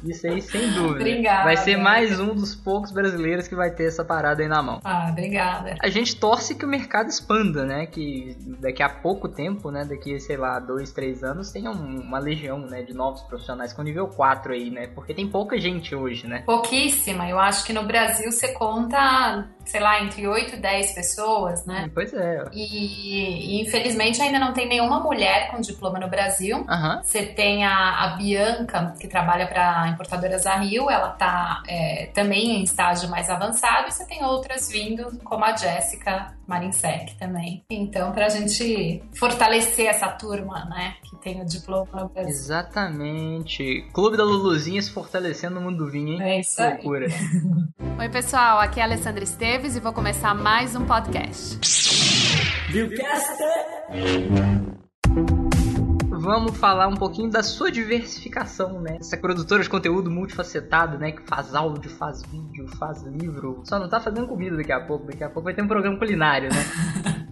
[0.03, 1.01] Isso aí, sem dúvida.
[1.01, 1.43] Obrigada.
[1.43, 4.79] Vai ser mais um dos poucos brasileiros que vai ter essa parada aí na mão.
[4.83, 5.75] Ah, obrigada.
[5.81, 7.85] A gente torce que o mercado expanda, né?
[7.85, 9.85] Que daqui a pouco tempo, né?
[9.85, 12.81] Daqui, sei lá, dois, três anos, tenha um- uma legião, né?
[12.81, 14.87] De novos profissionais com nível 4 aí, né?
[14.87, 16.43] Porque tem pouca gente hoje, né?
[16.45, 17.29] Pouquíssima.
[17.29, 21.89] Eu acho que no Brasil você conta, sei lá, entre 8 e 10 pessoas, né?
[21.93, 22.43] Pois é.
[22.53, 26.65] E, e, infelizmente ainda não tem nenhuma mulher com diploma no Brasil.
[26.69, 27.01] Aham.
[27.03, 32.59] Você tem a, a Bianca, que trabalha para importadoras a Rio, ela tá é, também
[32.59, 37.63] em estágio mais avançado, e você tem outras vindo, como a Jéssica Marinsec também.
[37.69, 42.29] Então, pra gente fortalecer essa turma, né, que tem o diploma no Brasil.
[42.31, 43.85] Exatamente.
[43.93, 46.21] Clube da Luluzinha se fortalecendo no mundo do vinho, hein?
[46.21, 46.73] É isso Que aí.
[46.73, 47.07] loucura.
[47.99, 51.59] Oi, pessoal, aqui é a Alessandra Esteves e vou começar mais um podcast.
[56.11, 58.97] Vamos falar um pouquinho da sua diversificação, né?
[58.99, 61.11] Essa produtora de conteúdo multifacetada, né?
[61.11, 63.61] Que faz áudio, faz vídeo, faz livro.
[63.63, 65.07] Só não tá fazendo comida daqui a pouco.
[65.07, 66.65] Daqui a pouco vai ter um programa culinário, né?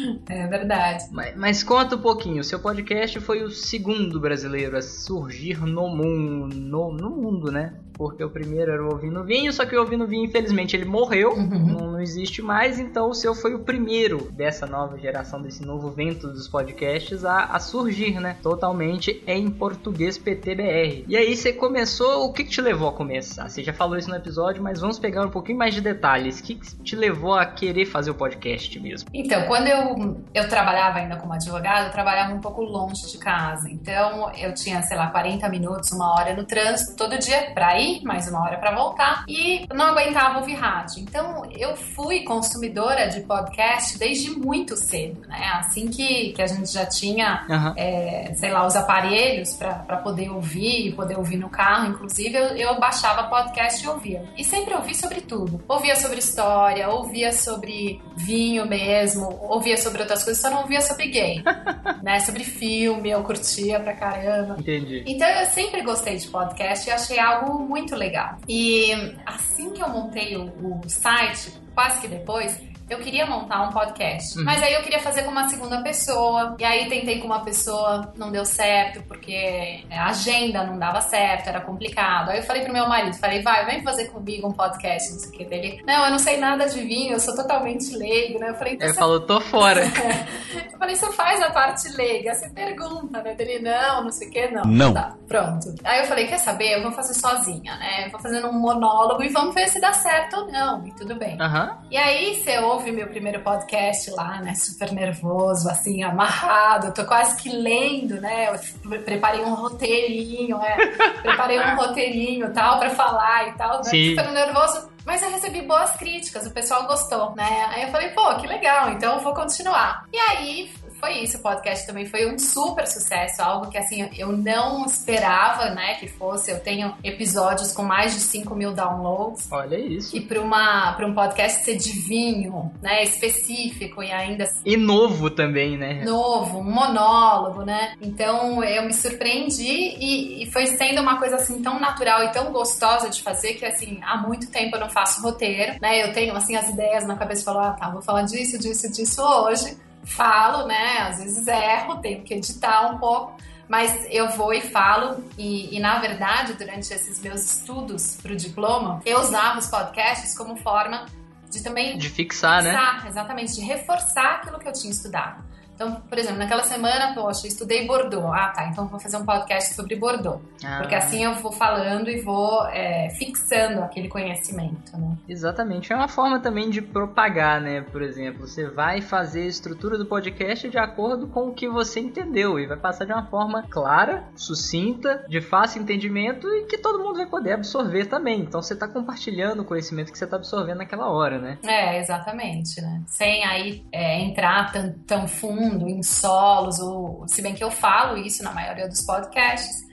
[0.28, 1.08] É verdade.
[1.12, 2.44] mas, mas conta um pouquinho.
[2.44, 7.74] Seu podcast foi o segundo brasileiro a surgir no mundo, no, no mundo, né?
[8.00, 11.34] Porque o primeiro era o Ouvindo Vinho, só que o Ouvindo Vinho, infelizmente, ele morreu,
[11.34, 11.46] uhum.
[11.46, 15.90] não, não, existe mais, então o seu foi o primeiro dessa nova geração, desse novo
[15.90, 18.38] vento dos podcasts a, a surgir, né?
[18.42, 21.04] Totalmente em português PTBR.
[21.06, 23.50] E aí você começou, o que, que te levou a começar?
[23.50, 26.40] Você já falou isso no episódio, mas vamos pegar um pouquinho mais de detalhes.
[26.40, 29.10] O que, que te levou a querer fazer o podcast mesmo?
[29.12, 33.68] Então, quando eu, eu trabalhava ainda como advogado, eu trabalhava um pouco longe de casa.
[33.68, 37.89] Então, eu tinha, sei lá, 40 minutos, uma hora no trânsito todo dia para ir,
[38.02, 39.24] mais uma hora para voltar.
[39.28, 41.00] E não aguentava ouvir rádio.
[41.00, 45.50] Então, eu fui consumidora de podcast desde muito cedo, né?
[45.54, 47.74] Assim que, que a gente já tinha, uhum.
[47.76, 52.80] é, sei lá, os aparelhos para poder ouvir, poder ouvir no carro, inclusive, eu, eu
[52.80, 54.24] baixava podcast e ouvia.
[54.36, 55.62] E sempre ouvi sobre tudo.
[55.68, 61.06] Ouvia sobre história, ouvia sobre vinho mesmo, ouvia sobre outras coisas, só não ouvia sobre
[61.08, 61.42] gay,
[62.02, 62.20] né?
[62.20, 64.56] Sobre filme, eu curtia pra caramba.
[64.58, 65.04] Entendi.
[65.06, 68.38] Então eu sempre gostei de podcast e achei algo muito legal.
[68.48, 68.92] E
[69.26, 74.36] assim que eu montei o, o site, quase que depois, eu queria montar um podcast.
[74.36, 74.44] Uhum.
[74.44, 76.56] Mas aí eu queria fazer com uma segunda pessoa.
[76.58, 81.48] E aí tentei com uma pessoa, não deu certo, porque a agenda não dava certo,
[81.48, 82.30] era complicado.
[82.30, 85.28] Aí eu falei pro meu marido, falei, vai, vem fazer comigo um podcast, não sei
[85.28, 85.82] o que dele.
[85.86, 88.50] Não, eu não sei nada de vinho, eu sou totalmente leigo, né?
[88.50, 89.00] Eu falei, então Ele você...
[89.00, 89.84] falou, tô fora.
[90.72, 93.36] eu falei, você faz a parte leiga, você pergunta, né?
[93.38, 94.64] Ele, não, não sei o que, não.
[94.64, 94.92] Não.
[94.92, 95.72] Tá, pronto.
[95.84, 96.76] Aí eu falei, quer saber?
[96.76, 98.06] Eu vou fazer sozinha, né?
[98.06, 100.84] Eu vou fazendo um monólogo e vamos ver se dá certo ou não.
[100.84, 101.38] E tudo bem.
[101.40, 101.70] Uhum.
[101.90, 104.54] E aí você ouve ouve meu primeiro podcast lá, né?
[104.54, 106.92] Super nervoso, assim, amarrado.
[106.94, 108.48] tô quase que lendo, né?
[108.48, 110.76] Eu preparei um roteirinho, né?
[111.22, 113.78] preparei um roteirinho tal para falar e tal.
[113.78, 113.84] Né?
[113.84, 114.90] Super nervoso.
[115.04, 117.68] Mas eu recebi boas críticas, o pessoal gostou, né?
[117.70, 120.04] Aí eu falei, pô, que legal, então eu vou continuar.
[120.12, 124.30] E aí foi isso, o podcast também foi um super sucesso, algo que assim eu
[124.32, 126.50] não esperava, né, que fosse.
[126.50, 129.48] Eu tenho episódios com mais de 5 mil downloads.
[129.50, 130.14] Olha isso.
[130.14, 135.30] E para uma para um podcast ser de vinho, né, específico e ainda e novo
[135.30, 136.04] também, né?
[136.04, 137.94] Novo, um monólogo, né?
[138.00, 142.52] Então eu me surpreendi e, e foi sendo uma coisa assim tão natural e tão
[142.52, 146.02] gostosa de fazer que assim há muito tempo eu não faço roteiro, né?
[146.02, 148.90] Eu tenho assim as ideias na cabeça e falo, ah, tá, vou falar disso, disso,
[148.92, 150.98] disso hoje falo, né?
[151.08, 153.36] Às vezes erro, tenho que editar um pouco,
[153.68, 155.24] mas eu vou e falo.
[155.36, 160.36] E, e na verdade, durante esses meus estudos para o diploma, eu usava os podcasts
[160.36, 161.06] como forma
[161.50, 161.98] de também.
[161.98, 162.70] De fixar, né?
[162.70, 163.10] fixar né?
[163.10, 165.49] Exatamente, de reforçar aquilo que eu tinha estudado.
[165.80, 168.30] Então, por exemplo, naquela semana, poxa, estudei Bordeaux.
[168.34, 170.42] Ah, tá, então vou fazer um podcast sobre Bordeaux.
[170.62, 170.80] Ah.
[170.80, 175.16] Porque assim eu vou falando e vou é, fixando aquele conhecimento, né?
[175.26, 175.90] Exatamente.
[175.90, 177.80] É uma forma também de propagar, né?
[177.80, 181.98] Por exemplo, você vai fazer a estrutura do podcast de acordo com o que você
[181.98, 187.02] entendeu e vai passar de uma forma clara, sucinta, de fácil entendimento e que todo
[187.02, 188.40] mundo vai poder absorver também.
[188.40, 191.58] Então você está compartilhando o conhecimento que você está absorvendo naquela hora, né?
[191.64, 193.02] É, exatamente, né?
[193.06, 198.16] Sem aí é, entrar tão, tão fundo em solos, ou, se bem que eu falo
[198.16, 199.84] isso na maioria dos podcasts,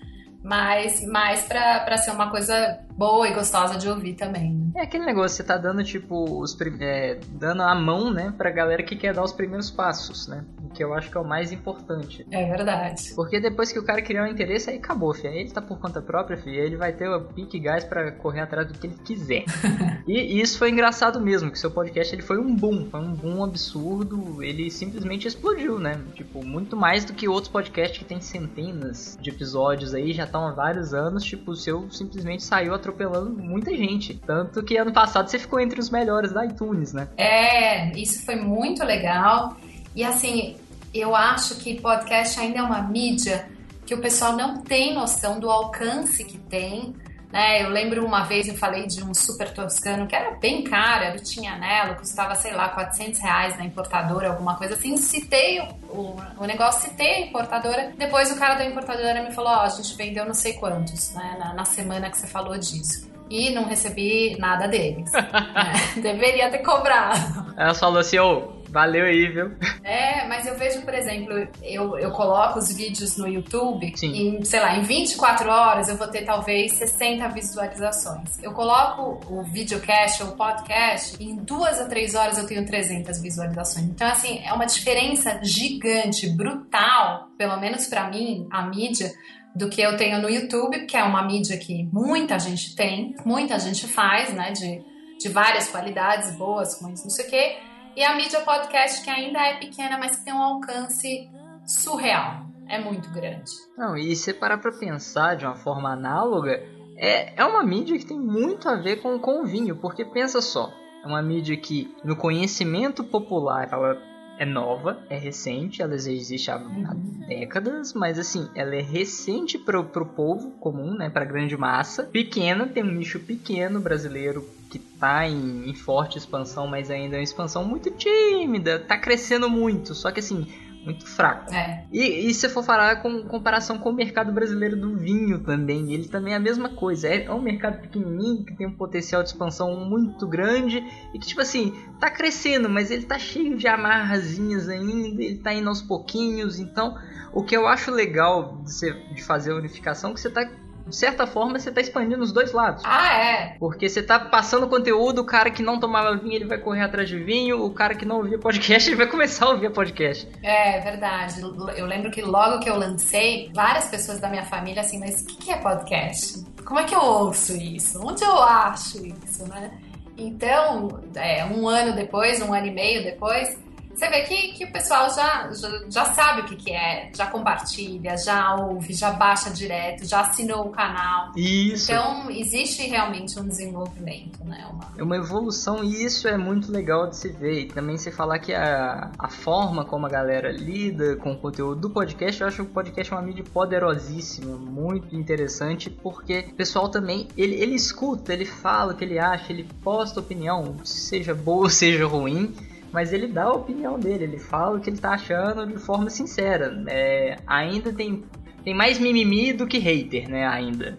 [0.43, 4.53] mas mais para ser uma coisa boa e gostosa de ouvir também.
[4.53, 4.71] Né?
[4.75, 8.81] É aquele negócio, você tá dando tipo os é, dando a mão, né, pra galera
[8.83, 10.43] que quer dar os primeiros passos, né?
[10.63, 12.25] O que eu acho que é o mais importante.
[12.31, 13.13] É verdade.
[13.15, 15.29] Porque depois que o cara criar um interesse, aí acabou, filho.
[15.29, 16.55] Aí ele tá por conta própria, filho.
[16.55, 19.45] Ele vai ter o pique gás para correr atrás do que ele quiser.
[20.07, 23.13] e, e, isso foi engraçado mesmo, que seu podcast ele foi um boom, foi um
[23.13, 24.43] boom absurdo.
[24.43, 26.01] Ele simplesmente explodiu, né?
[26.15, 30.47] Tipo, muito mais do que outros podcasts que tem centenas de episódios aí, já estão
[30.47, 31.23] há vários anos.
[31.23, 34.13] Tipo, o seu simplesmente saiu atropelando muita gente.
[34.25, 37.07] Tanto que ano passado você ficou entre os melhores da iTunes, né?
[37.17, 39.57] É, isso foi muito legal.
[39.95, 40.55] E assim,
[40.93, 43.47] eu acho que podcast ainda é uma mídia
[43.85, 46.95] que o pessoal não tem noção do alcance que tem.
[47.31, 47.63] Né?
[47.63, 51.17] Eu lembro uma vez eu falei de um super toscano que era bem caro, era
[51.17, 54.95] o Tinhanello, custava, sei lá, 400 reais na importadora, alguma coisa assim.
[54.95, 57.93] Citei o, o, o negócio, citei a importadora.
[57.97, 61.13] Depois o cara da importadora me falou: Ó, oh, a gente vendeu não sei quantos,
[61.13, 65.11] né, na, na semana que você falou disso e não recebi nada deles.
[65.13, 67.53] é, deveria ter cobrado.
[67.57, 69.51] Ela falou assim, ô, Valeu aí, viu?
[69.83, 74.39] É, mas eu vejo, por exemplo, eu, eu coloco os vídeos no YouTube Sim.
[74.39, 78.41] e, sei lá, em 24 horas eu vou ter talvez 60 visualizações.
[78.43, 82.65] Eu coloco o videocast ou o podcast e em duas a três horas eu tenho
[82.65, 83.85] 300 visualizações.
[83.85, 89.11] Então, assim, é uma diferença gigante, brutal, pelo menos para mim, a mídia,
[89.55, 93.57] do que eu tenho no YouTube, que é uma mídia que muita gente tem, muita
[93.57, 94.83] gente faz, né, de,
[95.19, 97.57] de várias qualidades boas, isso, não sei o quê.
[97.97, 101.27] E a mídia podcast, que ainda é pequena, mas que tem um alcance
[101.65, 102.45] surreal.
[102.69, 103.49] É muito grande.
[103.75, 106.63] Não, e se parar pra pensar de uma forma análoga,
[106.95, 110.43] é, é uma mídia que tem muito a ver com, com o vinho, porque pensa
[110.43, 110.71] só,
[111.03, 113.99] é uma mídia que no conhecimento popular ela
[114.37, 116.93] é nova, é recente, ela existe há, há
[117.27, 122.67] décadas, mas assim, ela é recente pro, pro povo comum, né, pra grande massa, pequena,
[122.67, 127.23] tem um nicho pequeno brasileiro que tá em, em forte expansão, mas ainda é uma
[127.23, 130.47] expansão muito tímida, tá crescendo muito, só que assim,
[130.87, 131.53] muito fraco.
[131.53, 131.83] É.
[131.91, 136.07] E, e se for falar com comparação com o mercado brasileiro do vinho também, ele
[136.07, 137.07] também é a mesma coisa.
[137.07, 141.27] É, é um mercado pequenininho que tem um potencial de expansão muito grande e que,
[141.27, 145.81] tipo assim, tá crescendo, mas ele tá cheio de amarrazinhas ainda, ele tá indo aos
[145.81, 146.57] pouquinhos.
[146.59, 146.97] Então,
[147.33, 150.49] o que eu acho legal de, você, de fazer a unificação é que você tá
[150.87, 152.83] de certa forma, você tá expandindo os dois lados.
[152.85, 153.55] Ah, é?
[153.59, 157.07] Porque você tá passando conteúdo, o cara que não tomava vinho, ele vai correr atrás
[157.07, 160.27] de vinho, o cara que não ouvia podcast, ele vai começar a ouvir podcast.
[160.43, 161.41] É, verdade.
[161.75, 165.25] Eu lembro que logo que eu lancei, várias pessoas da minha família assim, mas o
[165.25, 166.45] que é podcast?
[166.65, 168.05] Como é que eu ouço isso?
[168.05, 169.71] Onde eu acho isso, né?
[170.17, 173.57] Então, é, um ano depois, um ano e meio depois,
[173.97, 177.25] você vê que, que o pessoal já, já, já sabe o que, que é, já
[177.25, 181.31] compartilha, já ouve, já baixa direto, já assinou o canal.
[181.35, 181.91] Isso.
[181.91, 184.67] Então, existe realmente um desenvolvimento, né?
[184.71, 184.83] Uma...
[184.99, 187.61] É uma evolução e isso é muito legal de se ver.
[187.61, 191.81] E também se falar que a, a forma como a galera lida com o conteúdo
[191.81, 196.53] do podcast, eu acho que o podcast é uma mídia poderosíssima, muito interessante, porque o
[196.53, 201.33] pessoal também, ele, ele escuta, ele fala o que ele acha, ele posta opinião, seja
[201.33, 202.53] boa ou seja ruim
[202.91, 206.09] mas ele dá a opinião dele, ele fala o que ele tá achando de forma
[206.09, 206.83] sincera.
[206.87, 208.23] É, ainda tem,
[208.63, 210.47] tem mais mimimi do que hater, né?
[210.47, 210.97] Ainda.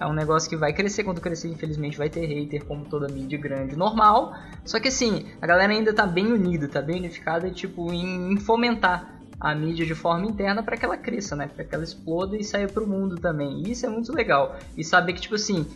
[0.00, 3.38] É um negócio que vai crescer quando crescer, infelizmente vai ter hater, como toda mídia
[3.38, 4.32] grande normal.
[4.64, 8.36] Só que assim, a galera ainda tá bem unida, tá bem unificada, tipo, em, em
[8.36, 11.48] fomentar a mídia de forma interna para que ela cresça, né?
[11.52, 13.62] Para que ela exploda e saia pro mundo também.
[13.64, 14.56] E isso é muito legal.
[14.76, 15.66] E saber que, tipo assim,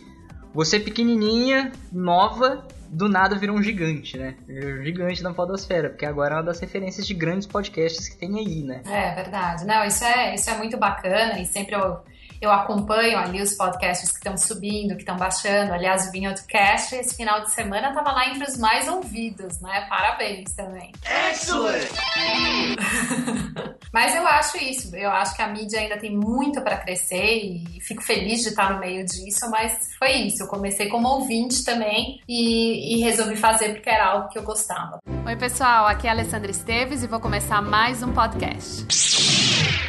[0.53, 4.35] você pequenininha, nova, do nada virou um gigante, né?
[4.47, 8.37] Um gigante na podosfera, porque agora é uma das referências de grandes podcasts que tem
[8.37, 8.81] aí, né?
[8.85, 9.65] É verdade.
[9.65, 11.99] Não, isso é, isso é muito bacana e sempre eu
[12.43, 15.73] eu acompanho ali os podcasts que estão subindo, que estão baixando.
[15.73, 19.85] Aliás, o Vinhotcast esse final de semana estava lá entre os mais ouvidos, né?
[19.89, 20.91] Parabéns também.
[21.31, 21.89] Excellent!
[23.93, 24.93] Mas eu acho isso.
[24.95, 28.73] Eu acho que a mídia ainda tem muito para crescer e fico feliz de estar
[28.73, 29.49] no meio disso.
[29.49, 30.43] Mas foi isso.
[30.43, 34.99] Eu comecei como ouvinte também e, e resolvi fazer porque era algo que eu gostava.
[35.25, 35.87] Oi, pessoal.
[35.87, 38.85] Aqui é a Alessandra Esteves e vou começar mais um podcast.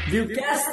[0.08, 0.68] Viewcast!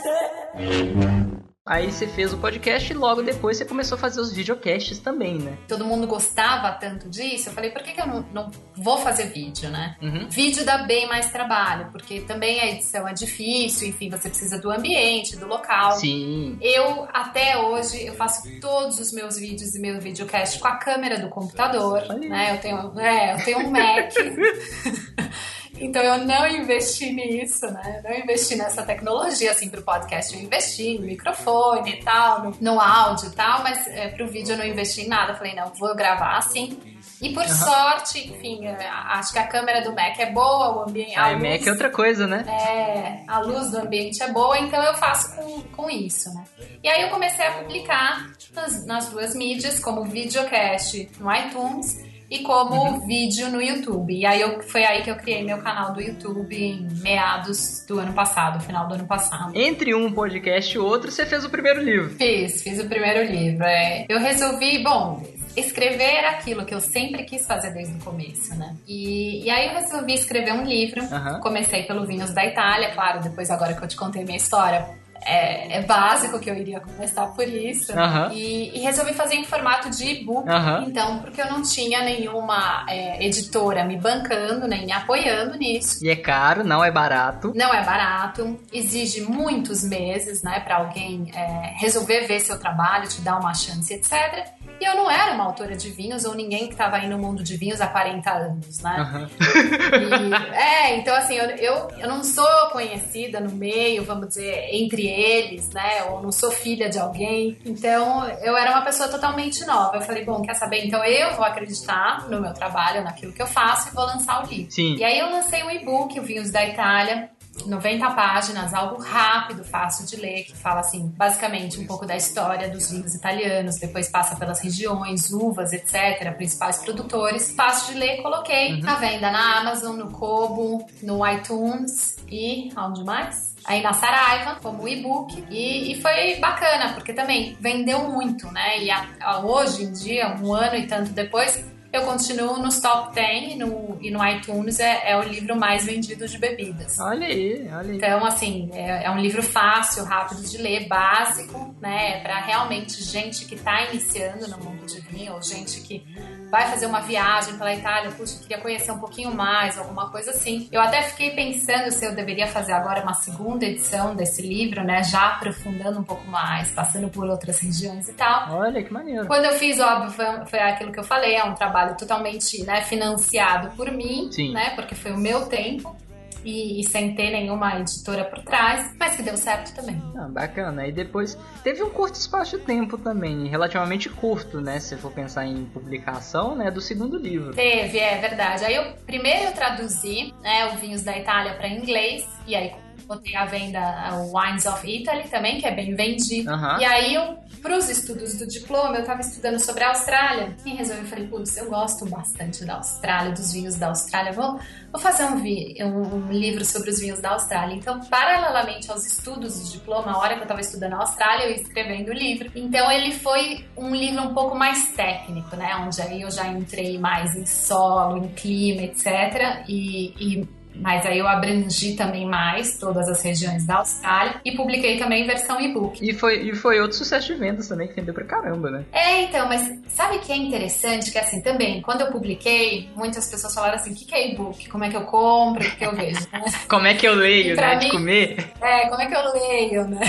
[1.64, 5.38] Aí você fez o podcast e logo depois você começou a fazer os videocasts também,
[5.38, 5.56] né?
[5.68, 9.26] Todo mundo gostava tanto disso, eu falei, por que, que eu não, não vou fazer
[9.26, 9.96] vídeo, né?
[10.02, 10.28] Uhum.
[10.28, 14.72] Vídeo dá bem mais trabalho, porque também a edição é difícil, enfim, você precisa do
[14.72, 15.92] ambiente, do local.
[15.92, 16.58] Sim.
[16.60, 21.20] Eu, até hoje, eu faço todos os meus vídeos e meu videocast com a câmera
[21.20, 22.28] do computador, Olha.
[22.28, 22.56] né?
[22.56, 24.12] Eu tenho, é, eu tenho um Mac.
[25.80, 28.02] Então eu não investi nisso, né?
[28.04, 30.36] Não investi nessa tecnologia, assim, pro podcast.
[30.36, 34.54] Eu investi no microfone e tal, no, no áudio e tal, mas é, pro vídeo
[34.54, 35.34] eu não investi em nada.
[35.34, 36.78] Eu falei, não, vou gravar assim.
[37.22, 41.18] E por sorte, enfim, é, acho que a câmera do Mac é boa, o ambiente.
[41.18, 42.44] A Mac é outra coisa, né?
[42.48, 46.44] É, a luz do ambiente é boa, então eu faço com, com isso, né?
[46.84, 52.40] E aí eu comecei a publicar nas, nas duas mídias, como videocast no iTunes e
[52.40, 54.14] como vídeo no YouTube.
[54.14, 58.00] E aí eu, foi aí que eu criei meu canal do YouTube em meados do
[58.00, 59.52] ano passado, final do ano passado.
[59.54, 62.10] Entre um podcast e outro, você fez o primeiro livro.
[62.12, 63.66] Fiz, fiz o primeiro livro.
[63.66, 64.06] É.
[64.08, 65.22] Eu resolvi, bom,
[65.58, 68.78] escrever era aquilo que eu sempre quis fazer desde o começo, né?
[68.88, 71.02] E, e aí eu resolvi escrever um livro.
[71.04, 71.42] Aham.
[71.42, 75.01] Comecei pelo Vinhos da Itália, claro, depois agora que eu te contei minha história.
[75.24, 77.92] É, é básico que eu iria começar por isso.
[77.98, 78.32] Aham.
[78.34, 80.50] E, e resolvi fazer em formato de e-book.
[80.50, 80.86] Aham.
[80.88, 86.04] Então, porque eu não tinha nenhuma é, editora me bancando, nem me apoiando nisso.
[86.04, 87.52] E é caro, não é barato.
[87.56, 93.22] Não é barato, exige muitos meses, né, para alguém é, resolver ver seu trabalho, te
[93.22, 94.48] dar uma chance, etc.
[94.80, 97.44] E eu não era uma autora de vinhos ou ninguém que estava aí no mundo
[97.44, 98.96] de vinhos há 40 anos, né?
[99.00, 99.30] Aham.
[99.40, 105.08] E- é, então assim, eu, eu, eu não sou conhecida no meio, vamos dizer, entre
[105.12, 106.04] eles, né?
[106.10, 107.58] Ou não sou filha de alguém.
[107.66, 109.98] Então eu era uma pessoa totalmente nova.
[109.98, 110.86] Eu falei, bom, quer saber?
[110.86, 114.48] Então eu vou acreditar no meu trabalho, naquilo que eu faço e vou lançar o
[114.48, 114.72] livro.
[114.72, 114.96] Sim.
[114.96, 117.30] E aí eu lancei um e-book, o Vinhos da Itália.
[117.66, 122.70] 90 páginas, algo rápido, fácil de ler, que fala assim, basicamente um pouco da história
[122.70, 127.52] dos vinhos italianos, depois passa pelas regiões, uvas, etc, principais produtores.
[127.52, 128.90] Fácil de ler, coloquei Uhum.
[128.90, 133.51] à venda na Amazon, no Kobo, no iTunes e aonde mais?
[133.66, 138.84] Aí na Saraiva, como e-book, e, e foi bacana, porque também vendeu muito, né?
[138.84, 143.14] E a- a- hoje em dia, um ano e tanto depois, eu continuo nos top
[143.14, 146.98] 10 e no, e no iTunes é, é o livro mais vendido de bebidas.
[147.00, 147.98] Olha aí, olha aí.
[147.98, 152.20] Então, assim, é, é um livro fácil, rápido de ler, básico, né?
[152.22, 156.04] Para realmente gente que está iniciando no mundo de vinho, ou gente que
[156.52, 160.68] vai fazer uma viagem pela Itália, puxa, queria conhecer um pouquinho mais, alguma coisa assim.
[160.70, 165.02] Eu até fiquei pensando se eu deveria fazer agora uma segunda edição desse livro, né?
[165.02, 168.58] Já aprofundando um pouco mais, passando por outras regiões e tal.
[168.58, 169.28] Olha que maneiro.
[169.28, 172.82] Quando eu fiz, óbvio, foi, foi aquilo que eu falei, é um trabalho totalmente né,
[172.82, 174.52] financiado por mim, Sim.
[174.52, 174.72] né?
[174.76, 175.96] Porque foi o meu tempo
[176.44, 180.02] e, e sem ter nenhuma editora por trás, mas que deu certo também.
[180.16, 180.88] Ah, bacana.
[180.88, 184.80] E depois teve um curto espaço de tempo também, relativamente curto, né?
[184.80, 186.72] Se for pensar em publicação, né?
[186.72, 187.54] Do segundo livro.
[187.54, 188.66] Teve, é verdade.
[188.66, 192.74] Aí eu primeiro eu traduzi né, o Vinhos da Itália para inglês e aí
[193.08, 193.80] botei à venda
[194.14, 196.50] o Wines of Italy também, que é bem vendido.
[196.52, 196.78] Aham.
[196.80, 201.06] E aí eu, pros estudos do diploma, eu tava estudando sobre a Austrália e resolvi,
[201.08, 204.60] falei, putz, eu gosto bastante da Austrália, dos vinhos da Austrália, vou,
[204.92, 207.76] vou fazer um, vi- um, um livro sobre os vinhos da Austrália.
[207.76, 211.50] Então, paralelamente aos estudos do diploma, a hora que eu tava estudando a Austrália, eu
[211.52, 212.52] ia escrevendo o livro.
[212.56, 215.76] Então, ele foi um livro um pouco mais técnico, né?
[215.78, 219.64] Onde aí eu já entrei mais em solo, em clima, etc.
[219.68, 224.98] E, e mas aí eu abrangi também mais todas as regiões da Austrália e publiquei
[224.98, 226.00] também em versão e-book.
[226.02, 228.84] E foi, e foi outro sucesso de vendas também, que vendeu pra caramba, né?
[228.92, 231.12] É, então, mas sabe o que é interessante?
[231.12, 234.68] Que assim, também, quando eu publiquei, muitas pessoas falaram assim: o que que é e-book?
[234.70, 235.64] Como é que eu compro?
[235.66, 236.28] O que, que eu vejo?
[236.68, 237.76] Como é que eu leio, né?
[237.76, 238.52] De mim- comer?
[238.62, 240.00] É, como é que eu leio, né?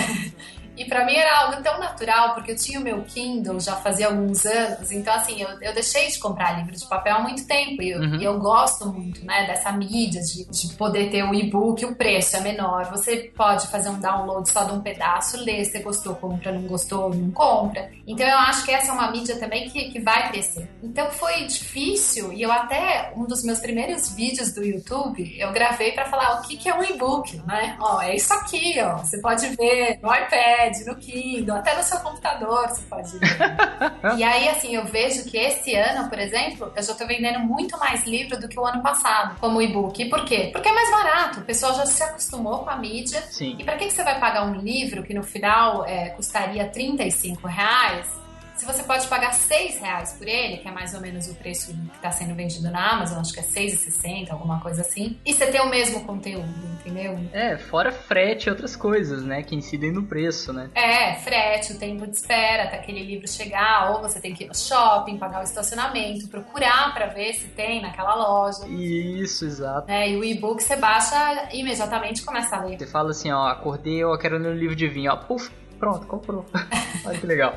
[0.76, 4.06] E pra mim era algo tão natural, porque eu tinha o meu Kindle já fazia
[4.06, 7.82] alguns anos, então assim, eu, eu deixei de comprar livro de papel há muito tempo
[7.82, 8.16] e eu, Uhum.
[8.20, 12.36] e eu gosto muito, né, dessa mídia de, de poder ter o e-book, o preço
[12.36, 16.50] é menor, você pode fazer um download só de um pedaço, ler, se gostou, compra,
[16.52, 17.90] não gostou, não compra.
[18.06, 20.68] Então eu acho que essa é uma mídia também que, que vai crescer.
[20.82, 25.92] Então foi difícil e eu até, um dos meus primeiros vídeos do YouTube, eu gravei
[25.92, 27.76] pra falar o que, que é um e-book, né?
[27.80, 31.98] Ó, é isso aqui, ó, você pode ver no iPad, no Kindle, até no seu
[32.00, 33.36] computador você pode ver.
[34.16, 37.78] e aí, assim, eu vejo que esse ano, por exemplo, eu já tô vendendo muito
[37.78, 40.02] mais livro do que o ano passado, como e-book.
[40.02, 40.50] E por quê?
[40.52, 43.22] Porque é mais barato, o pessoal já se acostumou com a mídia.
[43.22, 43.56] Sim.
[43.58, 47.46] E pra que, que você vai pagar um livro que no final é, custaria 35
[47.46, 48.21] reais?
[48.62, 51.74] Se você pode pagar 6 reais por ele, que é mais ou menos o preço
[51.74, 55.46] que está sendo vendido na Amazon, acho que é 6,60, alguma coisa assim, e você
[55.46, 56.46] tem o mesmo conteúdo,
[56.78, 57.18] entendeu?
[57.32, 59.42] É, fora frete e outras coisas, né?
[59.42, 60.70] Que incidem no preço, né?
[60.76, 64.46] É, frete, o tempo de espera até aquele livro chegar, ou você tem que ir
[64.46, 68.68] no shopping, pagar o estacionamento, procurar pra ver se tem naquela loja.
[68.68, 69.88] Isso, exato.
[69.88, 70.08] né?
[70.08, 72.78] E o e-book você baixa e imediatamente começa a ler.
[72.78, 75.50] Você fala assim, ó, acordei, eu quero ler um livro de vinho, ó, puf,
[75.80, 76.46] pronto, comprou.
[77.04, 77.56] Olha que legal.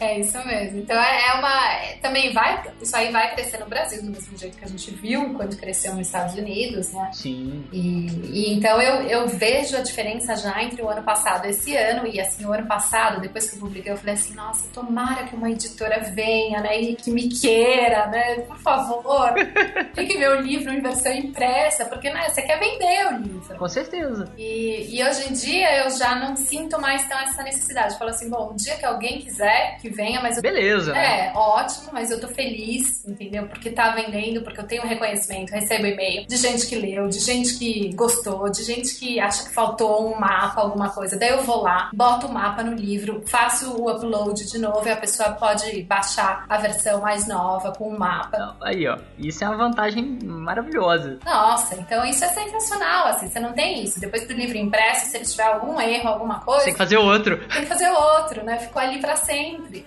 [0.00, 0.80] É isso mesmo.
[0.80, 1.98] Então é é uma.
[2.00, 2.62] Também vai.
[2.80, 5.94] Isso aí vai crescer no Brasil, do mesmo jeito que a gente viu quando cresceu
[5.94, 7.10] nos Estados Unidos, né?
[7.12, 7.64] Sim.
[7.72, 11.76] E, e então eu, eu vejo a diferença já entre o ano passado e esse
[11.76, 12.06] ano.
[12.06, 15.34] E assim, o ano passado, depois que eu publiquei, eu falei assim: nossa, tomara que
[15.34, 16.80] uma editora venha, né?
[16.80, 18.40] E que me queira, né?
[18.40, 19.34] Por favor,
[19.94, 23.56] fique meu livro em versão impressa, porque né, você quer vender o livro.
[23.56, 24.32] Com certeza.
[24.36, 27.92] E, e hoje em dia eu já não sinto mais tão essa necessidade.
[27.92, 29.39] Eu falo assim: bom, o dia que alguém quiser,
[29.80, 31.28] que venha, mas eu Beleza, né?
[31.28, 33.46] é, ótimo, mas eu tô feliz, entendeu?
[33.46, 37.58] Porque tá vendendo, porque eu tenho reconhecimento, recebo e-mail de gente que leu, de gente
[37.58, 41.18] que gostou, de gente que acha que faltou um mapa, alguma coisa.
[41.18, 44.90] Daí eu vou lá, boto o mapa no livro, faço o upload de novo e
[44.90, 48.56] a pessoa pode baixar a versão mais nova com o mapa.
[48.62, 48.96] Aí, ó.
[49.18, 51.18] Isso é uma vantagem maravilhosa.
[51.24, 54.00] Nossa, então isso é sensacional, assim, você não tem isso.
[54.00, 57.36] Depois do livro impresso, se ele tiver algum erro, alguma coisa, Tem que fazer outro.
[57.48, 58.58] tem que fazer outro, né?
[58.58, 59.29] Ficou ali pra sempre.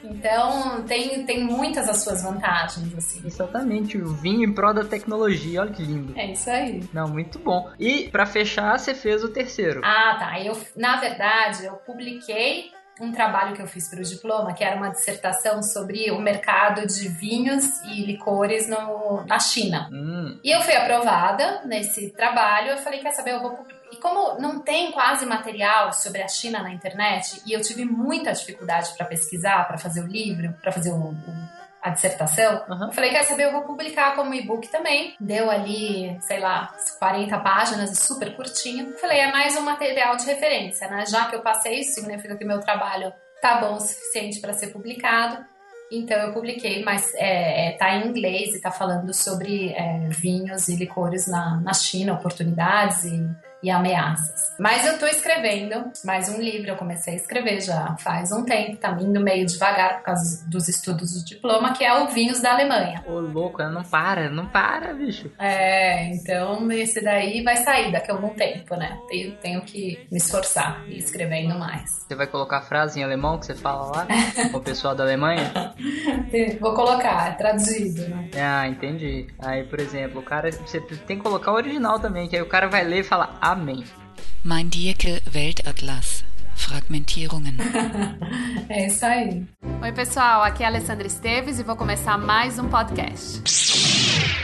[0.04, 3.22] Então, tem, tem muitas as suas vantagens, assim.
[3.26, 6.14] Exatamente, o vinho em prol da tecnologia, olha que lindo.
[6.18, 6.84] É isso aí.
[6.94, 7.72] Não, muito bom.
[7.80, 9.82] E pra fechar, você fez o terceiro.
[9.84, 10.40] Ah, tá.
[10.40, 12.72] Eu, na verdade, eu publiquei
[13.02, 16.86] um trabalho que eu fiz para o diploma, que era uma dissertação sobre o mercado
[16.86, 19.90] de vinhos e licores no, na China.
[19.92, 22.70] Hum, E eu fui aprovada nesse trabalho.
[22.70, 23.83] Eu falei, quer saber, eu vou publicar.
[23.94, 28.32] E como não tem quase material sobre a China na internet, e eu tive muita
[28.34, 32.86] dificuldade para pesquisar, para fazer o livro, para fazer o, o- a dissertação, uhum.
[32.86, 35.16] eu falei, quer saber, eu vou publicar como e-book também.
[35.20, 38.92] Deu ali, sei lá, 40 páginas, super curtinho.
[38.92, 41.06] Eu falei, é mais um material de referência, né?
[41.06, 44.68] Já que eu passei, isso significa que meu trabalho tá bom o suficiente para ser
[44.68, 45.46] publicado.
[45.92, 50.70] Então eu publiquei, mas é, é, tá em inglês e tá falando sobre é, vinhos
[50.70, 53.30] e licores na, na China, oportunidades e
[53.64, 54.54] e ameaças.
[54.60, 58.78] Mas eu tô escrevendo mais um livro, eu comecei a escrever já faz um tempo,
[58.78, 62.52] tá indo meio devagar por causa dos estudos do diploma, que é o Vinhos da
[62.52, 63.04] Alemanha.
[63.08, 65.32] Ô, louco, ela não para, não para, bicho.
[65.40, 69.00] É, então esse daí vai sair daqui a algum tempo, né?
[69.08, 72.06] Tenho, tenho que me esforçar e escrevendo mais.
[72.08, 74.08] Você vai colocar a frase em alemão que você fala lá
[74.52, 75.52] com o pessoal da Alemanha?
[76.60, 78.30] Vou colocar, é traduzido, né?
[78.36, 79.28] Ah, entendi.
[79.40, 82.48] Aí, por exemplo, o cara, você tem que colocar o original também, que aí o
[82.48, 83.84] cara vai ler e fala, ah, Amém.
[84.44, 86.24] Mein Dierke Weltatlas.
[86.56, 87.56] Fragmentierungen.
[88.68, 89.46] é isso aí.
[89.80, 90.42] Oi, pessoal.
[90.42, 93.44] Aqui é a Alessandra Esteves e vou começar mais um podcast.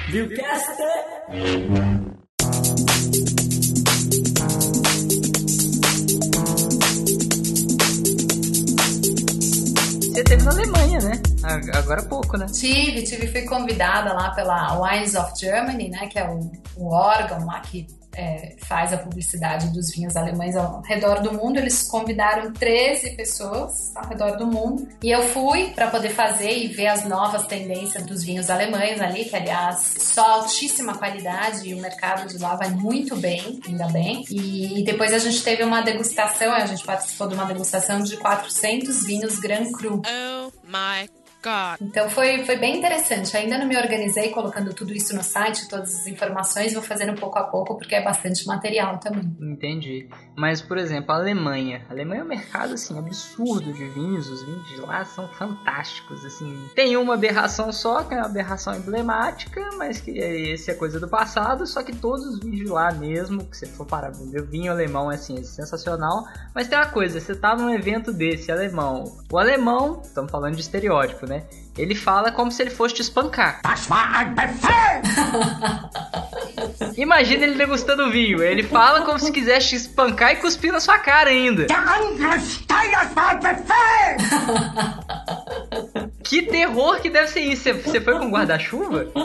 [0.10, 0.70] Viewcast!
[10.04, 11.22] Você teve na Alemanha, né?
[11.74, 12.46] Agora há pouco, né?
[12.46, 13.26] Tive, tive.
[13.26, 16.06] Fui convidada lá pela Wines of Germany, né?
[16.06, 17.88] Que é o, o órgão lá que
[18.20, 21.58] é, faz a publicidade dos vinhos alemães ao redor do mundo.
[21.58, 26.68] Eles convidaram 13 pessoas ao redor do mundo e eu fui para poder fazer e
[26.68, 31.82] ver as novas tendências dos vinhos alemães ali, que aliás só altíssima qualidade e o
[31.82, 34.26] mercado de lá vai muito bem, ainda bem.
[34.30, 39.06] E depois a gente teve uma degustação, a gente participou de uma degustação de 400
[39.06, 40.02] vinhos Grand Cru.
[40.06, 41.80] Oh my God.
[41.82, 43.36] Então foi, foi bem interessante.
[43.36, 47.38] Ainda não me organizei colocando tudo isso no site, todas as informações, vou fazendo pouco
[47.40, 49.36] a pouco porque é bastante material também.
[49.42, 50.10] Entendi.
[50.36, 51.86] Mas, por exemplo, a Alemanha.
[51.90, 54.30] A Alemanha é um mercado assim absurdo de vinhos.
[54.30, 56.26] Os vinhos de lá são fantásticos.
[56.26, 60.74] Assim, tem uma aberração só, que é uma aberração emblemática, mas que é, esse é
[60.74, 61.68] coisa do passado.
[61.68, 64.72] Só que todos os vinhos de lá mesmo, que você for parar ver, o vinho
[64.72, 66.26] alemão é assim, é sensacional.
[66.54, 69.04] Mas tem uma coisa, você tá num evento desse alemão.
[69.32, 71.44] O alemão, estamos falando de estereótipo, né?
[71.78, 73.62] Ele fala como se ele fosse te espancar.
[76.98, 78.44] Imagina ele degustando vinho.
[78.44, 81.68] Ele fala como se quisesse te espancar e cuspir na sua cara ainda.
[86.24, 87.74] que terror que deve ser isso.
[87.76, 89.08] Você foi com guarda-chuva?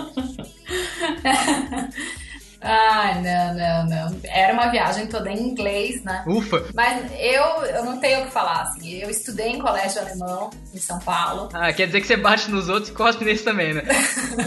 [2.65, 4.21] Ah, não, não, não.
[4.25, 6.25] Era uma viagem toda em inglês, né?
[6.27, 6.65] Ufa!
[6.75, 8.95] Mas eu, eu não tenho o que falar, assim.
[8.95, 11.51] Eu estudei em colégio alemão, em São Paulo.
[11.53, 13.83] Ah, quer dizer que você bate nos outros e cospe nesse também, né?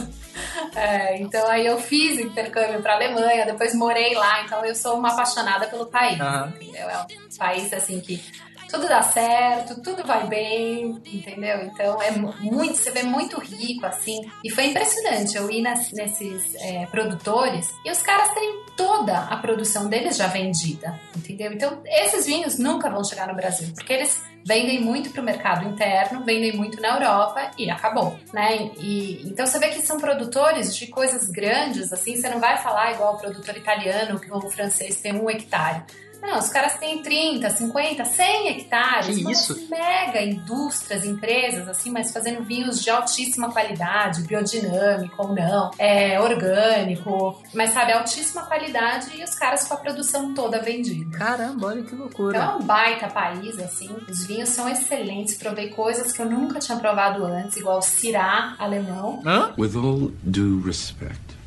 [0.76, 5.14] é, então aí eu fiz intercâmbio pra Alemanha, depois morei lá, então eu sou uma
[5.14, 6.48] apaixonada pelo país, uhum.
[6.48, 6.90] entendeu?
[6.90, 8.24] É um país, assim, que
[8.70, 11.64] tudo dá certo, tudo vai bem, entendeu?
[11.64, 14.20] Então é muito, você vê muito rico assim.
[14.44, 19.38] E foi impressionante eu ir nas, nesses é, produtores e os caras têm toda a
[19.38, 21.52] produção deles já vendida, entendeu?
[21.52, 25.68] Então esses vinhos nunca vão chegar no Brasil, porque eles vendem muito para o mercado
[25.68, 28.72] interno, vendem muito na Europa e acabou, né?
[28.80, 32.94] E então você vê que são produtores de coisas grandes, assim, você não vai falar
[32.94, 35.84] igual o produtor italiano que o francês tem um hectare.
[36.28, 39.16] Não, os caras têm 30, 50, 100 hectares.
[39.16, 39.68] Que isso?
[39.70, 47.42] Mega indústrias, empresas, assim, mas fazendo vinhos de altíssima qualidade, biodinâmico ou não, é, orgânico,
[47.54, 51.18] mas sabe, altíssima qualidade e os caras com a produção toda vendida.
[51.18, 52.38] Caramba, olha que loucura.
[52.38, 53.90] Então é um baita país, assim.
[54.10, 55.38] Os vinhos são excelentes.
[55.38, 59.22] Provei coisas que eu nunca tinha provado antes, igual Syrah alemão.
[59.26, 59.54] Hã?
[59.58, 61.38] With all due respect,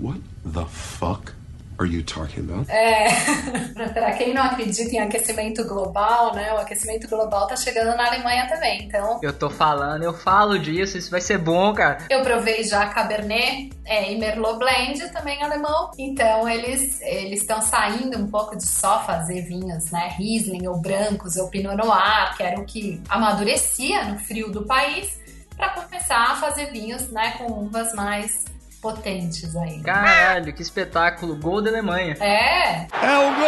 [0.00, 1.35] what the fuck
[1.78, 2.70] are you talking about?
[2.70, 3.08] É,
[3.92, 6.52] para quem não acredita em aquecimento global, né?
[6.52, 9.18] O aquecimento global tá chegando na Alemanha também, então...
[9.22, 11.98] Eu tô falando, eu falo disso, isso vai ser bom, cara.
[12.10, 15.90] Eu provei já Cabernet é, e Merlot Blend, também alemão.
[15.98, 20.14] Então, eles eles estão saindo um pouco de só fazer vinhos, né?
[20.16, 25.18] Riesling ou brancos ou Pinot Noir, que era o que amadurecia no frio do país,
[25.56, 27.32] para começar a fazer vinhos, né?
[27.38, 28.44] Com uvas mais
[28.80, 29.82] potentes aí.
[29.82, 31.36] Caralho, que espetáculo!
[31.36, 32.16] Gol da Alemanha.
[32.20, 32.86] É!
[32.86, 33.46] É o gol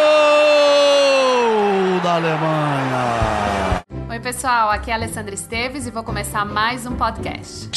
[2.01, 3.83] da Alemanha!
[4.09, 7.69] Oi, pessoal, aqui é a Alessandra Esteves e vou começar mais um podcast.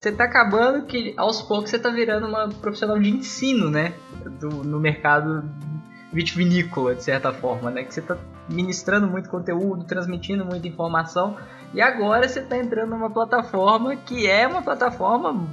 [0.00, 3.94] Você tá acabando que aos poucos você tá virando uma profissional de ensino, né?
[4.38, 5.44] Do, no mercado
[6.12, 7.84] vitivinícola, de certa forma, né?
[7.84, 8.16] Que você tá
[8.48, 11.36] ministrando muito conteúdo, transmitindo muita informação
[11.74, 15.46] e agora você está entrando numa plataforma que é uma plataforma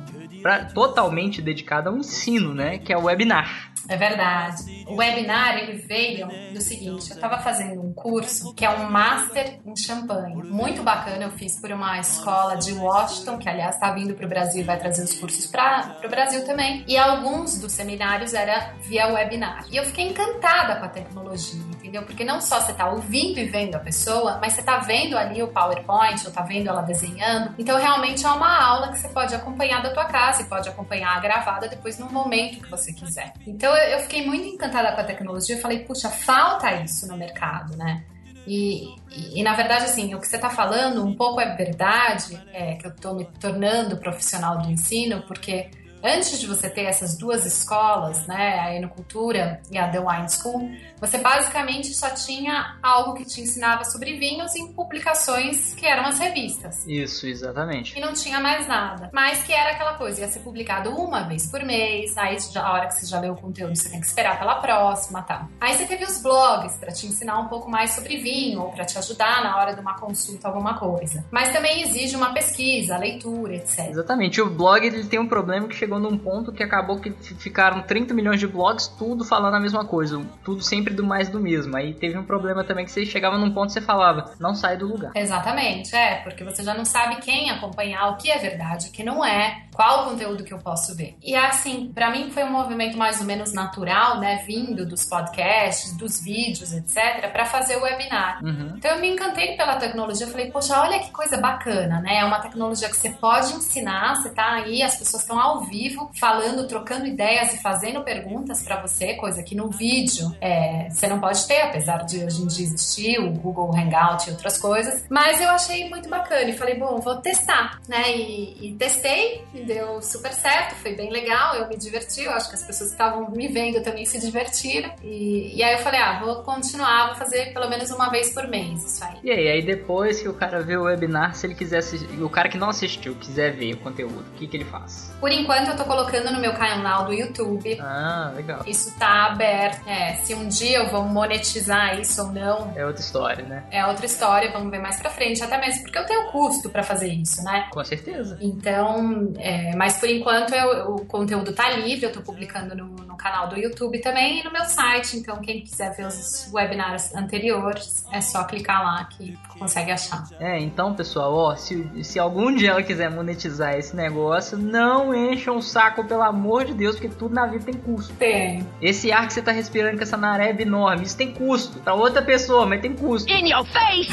[0.45, 2.77] pra, totalmente dedicada ao ensino, né?
[2.77, 3.73] Que é o webinar.
[3.89, 4.85] É verdade.
[4.87, 9.59] O webinar ele veio do seguinte: eu estava fazendo um curso que é um Master
[9.65, 10.35] em Champanhe.
[10.43, 14.29] Muito bacana, eu fiz por uma escola de Washington, que aliás está vindo para o
[14.29, 16.83] Brasil e vai trazer os cursos para o Brasil também.
[16.87, 19.65] E alguns dos seminários era via webinar.
[19.71, 22.03] E eu fiquei encantada com a tecnologia, entendeu?
[22.03, 25.41] Porque não só você está ouvindo e vendo a pessoa, mas você está vendo ali
[25.41, 27.53] o PowerPoint, ou está vendo ela desenhando.
[27.57, 31.15] Então realmente é uma aula que você pode acompanhar da tua casa e pode acompanhar
[31.15, 33.33] a gravada depois no momento que você quiser.
[33.45, 35.55] Então eu fiquei muito encantada com a tecnologia.
[35.55, 38.03] Eu falei, puxa, falta isso no mercado, né?
[38.47, 42.39] E, e, e, na verdade, assim, o que você está falando um pouco é verdade,
[42.53, 45.71] é, que eu estou me tornando profissional do ensino, porque
[46.05, 50.69] antes de você ter essas duas escolas, né, a Enocultura e a The Wine School,
[50.99, 56.19] você basicamente só tinha algo que te ensinava sobre vinhos em publicações que eram as
[56.19, 56.85] revistas.
[56.87, 57.97] Isso, exatamente.
[57.97, 59.09] E não tinha mais nada.
[59.11, 62.87] Mas que era aquela coisa, ia ser publicado uma vez por mês, aí a hora
[62.87, 65.47] que você já leu o conteúdo, você tem que esperar pela próxima, tá?
[65.59, 68.85] Aí você teve os blogs para te ensinar um pouco mais sobre vinho ou para
[68.85, 71.25] te ajudar na hora de uma consulta alguma coisa.
[71.31, 73.89] Mas também exige uma pesquisa, leitura, etc.
[73.89, 74.41] Exatamente.
[74.41, 78.13] O blog ele tem um problema que chegou num ponto que acabou que ficaram 30
[78.13, 81.75] milhões de blogs tudo falando a mesma coisa, tudo sempre do mais do mesmo.
[81.75, 84.77] Aí teve um problema também que você chegava num ponto que você falava, não sai
[84.77, 85.11] do lugar.
[85.15, 89.03] Exatamente, é, porque você já não sabe quem acompanhar, o que é verdade, o que
[89.03, 91.15] não é, qual o conteúdo que eu posso ver.
[91.21, 95.95] E assim, para mim foi um movimento mais ou menos natural, né, vindo dos podcasts,
[95.97, 98.43] dos vídeos, etc, para fazer o webinar.
[98.43, 98.73] Uhum.
[98.77, 102.19] Então eu me encantei pela tecnologia, eu falei, poxa, olha que coisa bacana, né?
[102.19, 105.74] É uma tecnologia que você pode ensinar, você tá aí, as pessoas estão ao vivo
[106.13, 111.19] falando, trocando ideias e fazendo perguntas para você, coisa que no vídeo é, você não
[111.19, 115.05] pode ter, apesar de hoje em dia existir o Google Hangout e outras coisas.
[115.09, 118.15] Mas eu achei muito bacana e falei, bom, vou testar, né?
[118.15, 122.49] E, e testei e deu super certo, foi bem legal, eu me diverti, eu acho
[122.49, 124.91] que as pessoas que estavam me vendo também se divertiram.
[125.03, 128.47] E, e aí eu falei, ah, vou continuar, vou fazer pelo menos uma vez por
[128.47, 129.17] mês isso aí.
[129.23, 132.29] E aí, aí depois que o cara vê o webinar, se ele quiser assistir, o
[132.29, 135.13] cara que não assistiu quiser ver o conteúdo, o que, que ele faz?
[135.19, 137.77] Por enquanto eu tô colocando no meu canal do YouTube.
[137.81, 138.61] Ah, legal.
[138.65, 139.87] Isso tá aberto.
[139.87, 142.73] É, se um dia eu vou monetizar isso ou não.
[142.75, 143.63] É outra história, né?
[143.71, 145.43] É outra história, vamos ver mais pra frente.
[145.43, 147.67] Até mesmo porque eu tenho custo para fazer isso, né?
[147.71, 148.37] Com certeza.
[148.41, 153.15] Então, é, mas por enquanto eu, o conteúdo tá livre, eu tô publicando no, no,
[153.15, 155.17] canal do YouTube também e no meu site.
[155.17, 160.23] Então, quem quiser ver os webinars anteriores, é só clicar lá que consegue achar.
[160.39, 165.57] É, então, pessoal, ó, se, se algum dia ela quiser monetizar esse negócio, não encham
[165.57, 168.13] o saco, pelo amor de Deus, porque tudo na vida tem custo.
[168.15, 168.65] Tem.
[168.81, 171.79] Esse ar que você tá respirando com essa nareba enorme, isso tem custo.
[171.79, 173.31] Pra outra pessoa, mas tem custo.
[173.31, 174.11] In your face!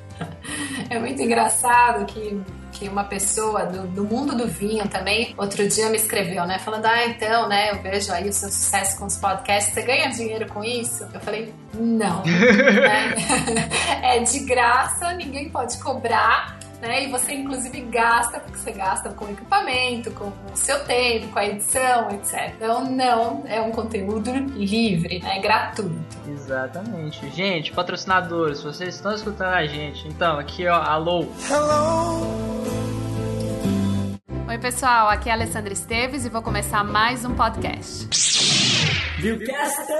[0.90, 2.40] é muito engraçado que
[2.78, 6.58] que uma pessoa do, do, mundo do vinho também outro dia me escreveu, né?
[6.58, 7.72] Falando, ah, então, né?
[7.72, 11.06] Eu vejo aí o seu sucesso com os podcasts, você ganha dinheiro com isso?
[11.12, 12.22] Eu falei, não.
[12.24, 13.14] né?
[14.02, 17.04] é de graça, ninguém pode cobrar né?
[17.04, 21.46] E você inclusive gasta, porque você gasta com equipamento, com o seu tempo, com a
[21.46, 22.52] edição, etc.
[22.56, 25.38] Então não é um conteúdo livre, né?
[25.38, 26.18] é gratuito.
[26.28, 27.28] Exatamente.
[27.30, 31.26] Gente, patrocinadores, vocês estão escutando a gente, então aqui ó, alô.
[31.50, 32.58] Hello.
[34.48, 38.08] Oi pessoal, aqui é a Alessandra Esteves e vou começar mais um podcast.
[39.18, 39.94] Viewcaster!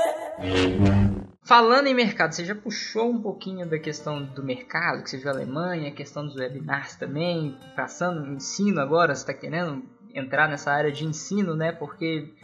[1.48, 5.30] Falando em mercado, você já puxou um pouquinho da questão do mercado, que você viu
[5.30, 9.82] a Alemanha, a questão dos webinars também, passando no ensino agora, você está querendo
[10.14, 11.72] entrar nessa área de ensino, né?
[11.72, 12.34] Porque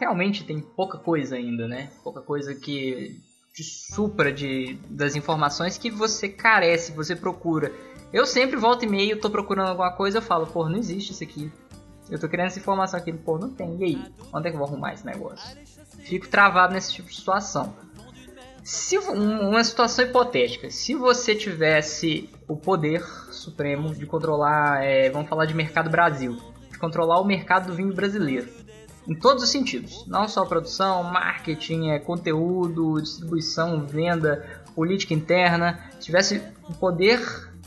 [0.00, 1.90] realmente tem pouca coisa ainda, né?
[2.02, 3.20] Pouca coisa que
[3.52, 7.70] te supra de, das informações que você carece, você procura.
[8.14, 11.22] Eu sempre volto e meio, tô procurando alguma coisa, eu falo, pô, não existe isso
[11.22, 11.52] aqui.
[12.08, 13.76] Eu tô querendo essa informação aqui, pô, não tem.
[13.76, 14.12] E aí?
[14.32, 15.54] Onde é que eu vou arrumar esse negócio?
[15.98, 17.83] Fico travado nesse tipo de situação.
[18.64, 25.44] Se uma situação hipotética, se você tivesse o poder supremo de controlar, é, vamos falar
[25.44, 26.38] de mercado Brasil,
[26.72, 28.48] de controlar o mercado do vinho brasileiro,
[29.06, 36.06] em todos os sentidos, não só produção, marketing, é, conteúdo, distribuição, venda, política interna, se
[36.06, 37.20] tivesse o poder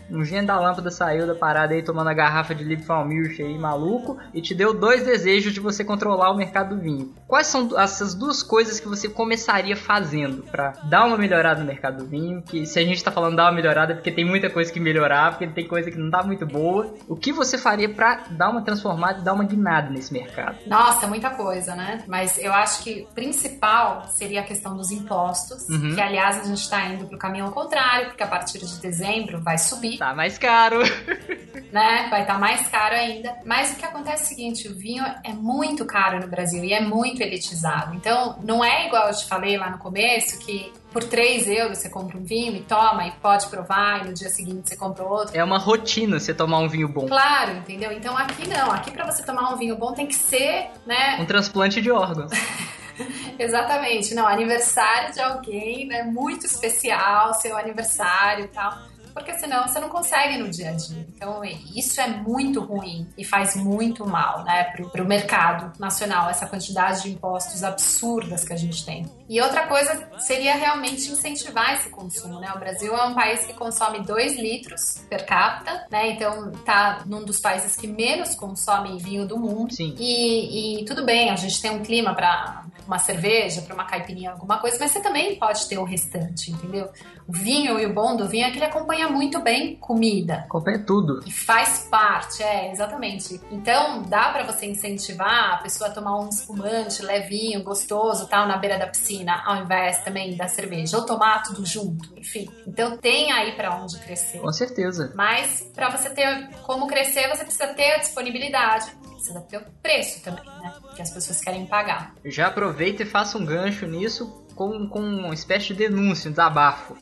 [0.10, 4.18] um gênio da lâmpada saiu da parada aí tomando a garrafa de Liebfraumilch aí, maluco,
[4.34, 7.14] e te deu dois desejos de você controlar o mercado do vinho.
[7.28, 11.98] Quais são essas duas coisas que você começaria fazendo para dar uma melhorada no mercado
[11.98, 12.42] do vinho?
[12.42, 14.80] Que se a gente tá falando dar uma melhorada é porque tem muita coisa que
[14.80, 16.94] melhorar, porque tem coisa que não tá muito boa.
[17.08, 20.58] O que você faria para dar uma transformada e dar uma guinada nesse mercado?
[20.66, 22.04] Nossa, muita coisa, né?
[22.08, 25.96] Mas eu acho que o principal seria a questão dos impostos, uhum.
[25.96, 29.42] que aliás a gente tá indo pro caminho ao contrário, porque a partir de dezembro
[29.42, 30.80] vai subir Tá mais caro.
[31.72, 32.08] né?
[32.10, 33.36] Vai estar tá mais caro ainda.
[33.46, 36.74] Mas o que acontece é o seguinte: o vinho é muito caro no Brasil e
[36.74, 37.96] é muito elitizado.
[37.96, 41.90] Então, não é igual eu te falei lá no começo que por 3 euros você
[41.90, 45.38] compra um vinho e toma e pode provar e no dia seguinte você compra outro.
[45.38, 47.06] É uma rotina você tomar um vinho bom.
[47.08, 47.92] Claro, entendeu?
[47.92, 51.18] Então aqui não, aqui para você tomar um vinho bom tem que ser, né?
[51.20, 52.32] Um transplante de órgãos.
[53.38, 58.76] Exatamente, não, aniversário de alguém, né, muito especial, seu aniversário e tal
[59.18, 61.06] porque senão você não consegue no dia a dia.
[61.16, 61.42] Então,
[61.76, 67.04] isso é muito ruim e faz muito mal, né, para o mercado nacional, essa quantidade
[67.04, 69.06] de impostos absurdas que a gente tem.
[69.28, 72.52] E outra coisa seria realmente incentivar esse consumo, né?
[72.56, 76.12] O Brasil é um país que consome 2 litros per capita, né?
[76.12, 79.74] Então, tá num dos países que menos consome vinho do mundo.
[79.74, 79.96] Sim.
[79.98, 84.32] E, e tudo bem, a gente tem um clima para uma cerveja, para uma caipirinha,
[84.32, 86.90] alguma coisa, mas você também pode ter o restante, entendeu?
[87.28, 90.46] O vinho e o bom do vinho é que ele acompanha muito bem comida.
[90.46, 91.20] Acompanha tudo.
[91.26, 93.40] E faz parte, é, exatamente.
[93.52, 98.58] Então, dá para você incentivar a pessoa a tomar um espumante levinho, gostoso, tal, na
[98.58, 102.50] beira da piscina, ao invés também da cerveja, ou tomar tudo junto, enfim.
[102.66, 104.40] Então, tem aí para onde crescer.
[104.40, 105.12] Com certeza.
[105.14, 108.92] Mas para você ter como crescer, você precisa ter a disponibilidade
[109.28, 110.74] precisa ter o preço também, né?
[110.96, 112.16] Que as pessoas querem pagar.
[112.26, 116.98] Já aproveita e faça um gancho nisso com, com uma espécie de denúncia, um desabafo.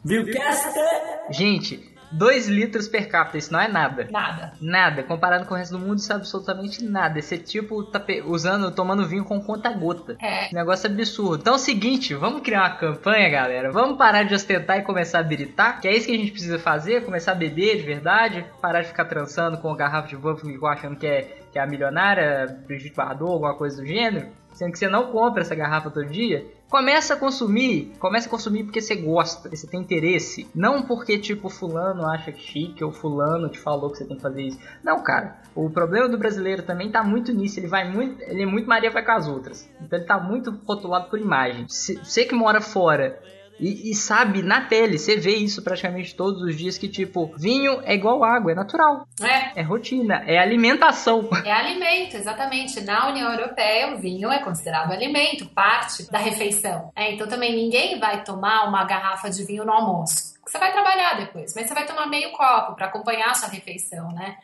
[1.29, 4.07] Gente, 2 litros per capita, isso não é nada.
[4.09, 4.53] Nada.
[4.61, 5.03] Nada.
[5.03, 7.19] Comparado com o resto do mundo, isso é absolutamente nada.
[7.19, 10.15] Esse tipo tá usando, tomando vinho com conta-gota.
[10.21, 10.53] É.
[10.53, 11.41] Negócio absurdo.
[11.41, 13.71] Então é o seguinte, vamos criar uma campanha, galera.
[13.71, 16.57] Vamos parar de ostentar e começar a biritar, que é isso que a gente precisa
[16.57, 20.47] fazer, começar a beber de verdade, parar de ficar trançando com a garrafa de vodka
[20.67, 24.79] achando que é, que é a milionária, Brigitte Bardot, alguma coisa do gênero sendo que
[24.79, 28.95] você não compra essa garrafa todo dia, começa a consumir, começa a consumir porque você
[28.95, 33.59] gosta, porque você tem interesse, não porque tipo fulano acha que chique ou fulano te
[33.59, 34.59] falou que você tem que fazer isso.
[34.83, 35.39] Não, cara.
[35.53, 38.91] O problema do brasileiro também tá muito nisso, ele vai muito, ele é muito Maria
[38.91, 39.69] vai com as outras.
[39.81, 41.65] Então ele tá muito rotulado por imagem.
[41.67, 43.21] Você que mora fora
[43.59, 47.81] e, e, sabe, na pele, você vê isso praticamente todos os dias que, tipo, vinho
[47.83, 49.07] é igual água, é natural.
[49.21, 49.61] É.
[49.61, 51.29] É rotina, é alimentação.
[51.45, 52.81] É alimento, exatamente.
[52.81, 56.91] Na União Europeia, o vinho é considerado alimento, parte da refeição.
[56.95, 60.33] É, então também ninguém vai tomar uma garrafa de vinho no almoço.
[60.45, 64.11] Você vai trabalhar depois, mas você vai tomar meio copo para acompanhar a sua refeição,
[64.11, 64.37] né?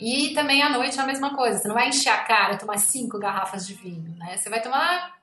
[0.00, 1.58] E também à noite é a mesma coisa.
[1.58, 4.36] Você não vai encher a cara e tomar cinco garrafas de vinho, né?
[4.36, 5.17] Você vai tomar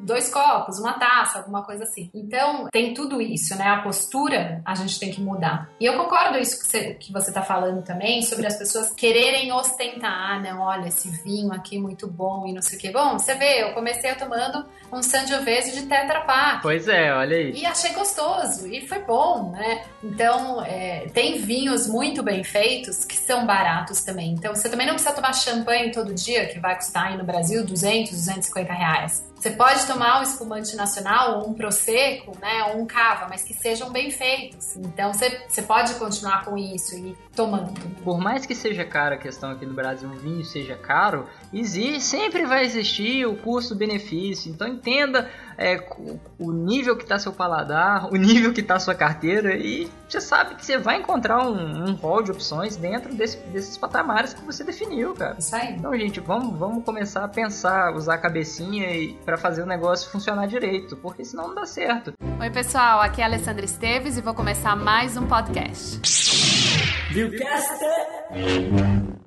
[0.00, 2.10] dois copos, uma taça, alguma coisa assim.
[2.14, 3.66] Então, tem tudo isso, né?
[3.66, 5.70] A postura a gente tem que mudar.
[5.80, 9.52] E eu concordo isso que você, que você tá falando também, sobre as pessoas quererem
[9.52, 10.14] ostentar.
[10.14, 12.90] Ah, não, olha, esse vinho aqui muito bom e não sei o que.
[12.90, 16.62] Bom, você vê, eu comecei tomando um Sangiovese de Tetra Pak.
[16.62, 17.52] Pois é, olha aí.
[17.52, 19.84] E achei gostoso, e foi bom, né?
[20.02, 24.32] Então, é, tem vinhos muito bem feitos que são baratos também.
[24.32, 27.64] Então, você também não precisa tomar champanhe todo dia, que vai custar aí no Brasil
[27.64, 29.33] 200, 250 reais.
[29.44, 33.52] Você pode tomar um espumante nacional, ou um prosecco, né, ou um cava, mas que
[33.52, 34.74] sejam bem feitos.
[34.74, 37.72] Então você, você pode continuar com isso e tomando.
[38.02, 42.02] Por mais que seja caro a questão aqui no Brasil, o vinho seja caro, existe,
[42.02, 44.50] sempre vai existir o custo-benefício.
[44.50, 45.86] Então entenda é,
[46.38, 50.54] o nível que está seu paladar, o nível que está sua carteira e você sabe
[50.54, 54.62] que você vai encontrar um, um hall de opções dentro desse, desses patamares que você
[54.62, 55.36] definiu, cara.
[55.38, 55.74] Isso aí.
[55.74, 60.46] Então, gente, vamos, vamos começar a pensar, usar a cabecinha para fazer o negócio funcionar
[60.46, 62.12] direito, porque senão não dá certo.
[62.40, 66.33] Oi, pessoal, aqui é a Alessandra Esteves e vou começar mais um podcast.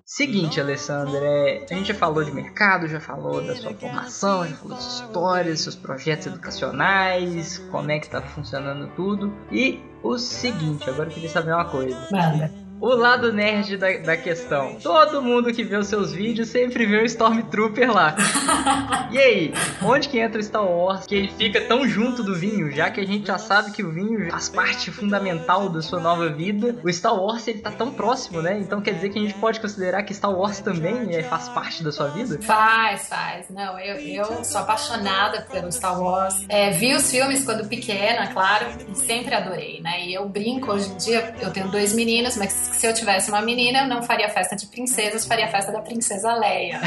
[0.05, 4.55] Seguinte, Alessandra, é, a gente já falou de mercado, já falou da sua formação, já
[4.55, 9.33] falou de histórias, seus projetos educacionais, como é que tá funcionando tudo.
[9.51, 12.07] E o seguinte, agora eu queria saber uma coisa.
[12.11, 14.78] Manda o lado nerd da, da questão.
[14.82, 18.15] Todo mundo que vê os seus vídeos sempre vê o Stormtrooper lá.
[19.11, 21.05] e aí, onde que entra o Star Wars?
[21.05, 23.91] Que ele fica tão junto do vinho, já que a gente já sabe que o
[23.91, 26.75] vinho faz parte fundamental da sua nova vida.
[26.84, 28.59] O Star Wars ele tá tão próximo, né?
[28.59, 31.84] Então quer dizer que a gente pode considerar que Star Wars também é, faz parte
[31.84, 32.39] da sua vida?
[32.41, 33.49] Faz, faz.
[33.49, 36.45] Não, eu, eu sou apaixonada pelo Star Wars.
[36.49, 40.05] É, vi os filmes quando pequena, claro, e sempre adorei, né?
[40.05, 43.41] E eu brinco hoje em dia, eu tenho dois meninos, mas se eu tivesse uma
[43.41, 46.80] menina, eu não faria festa de princesas, faria festa da princesa Leia.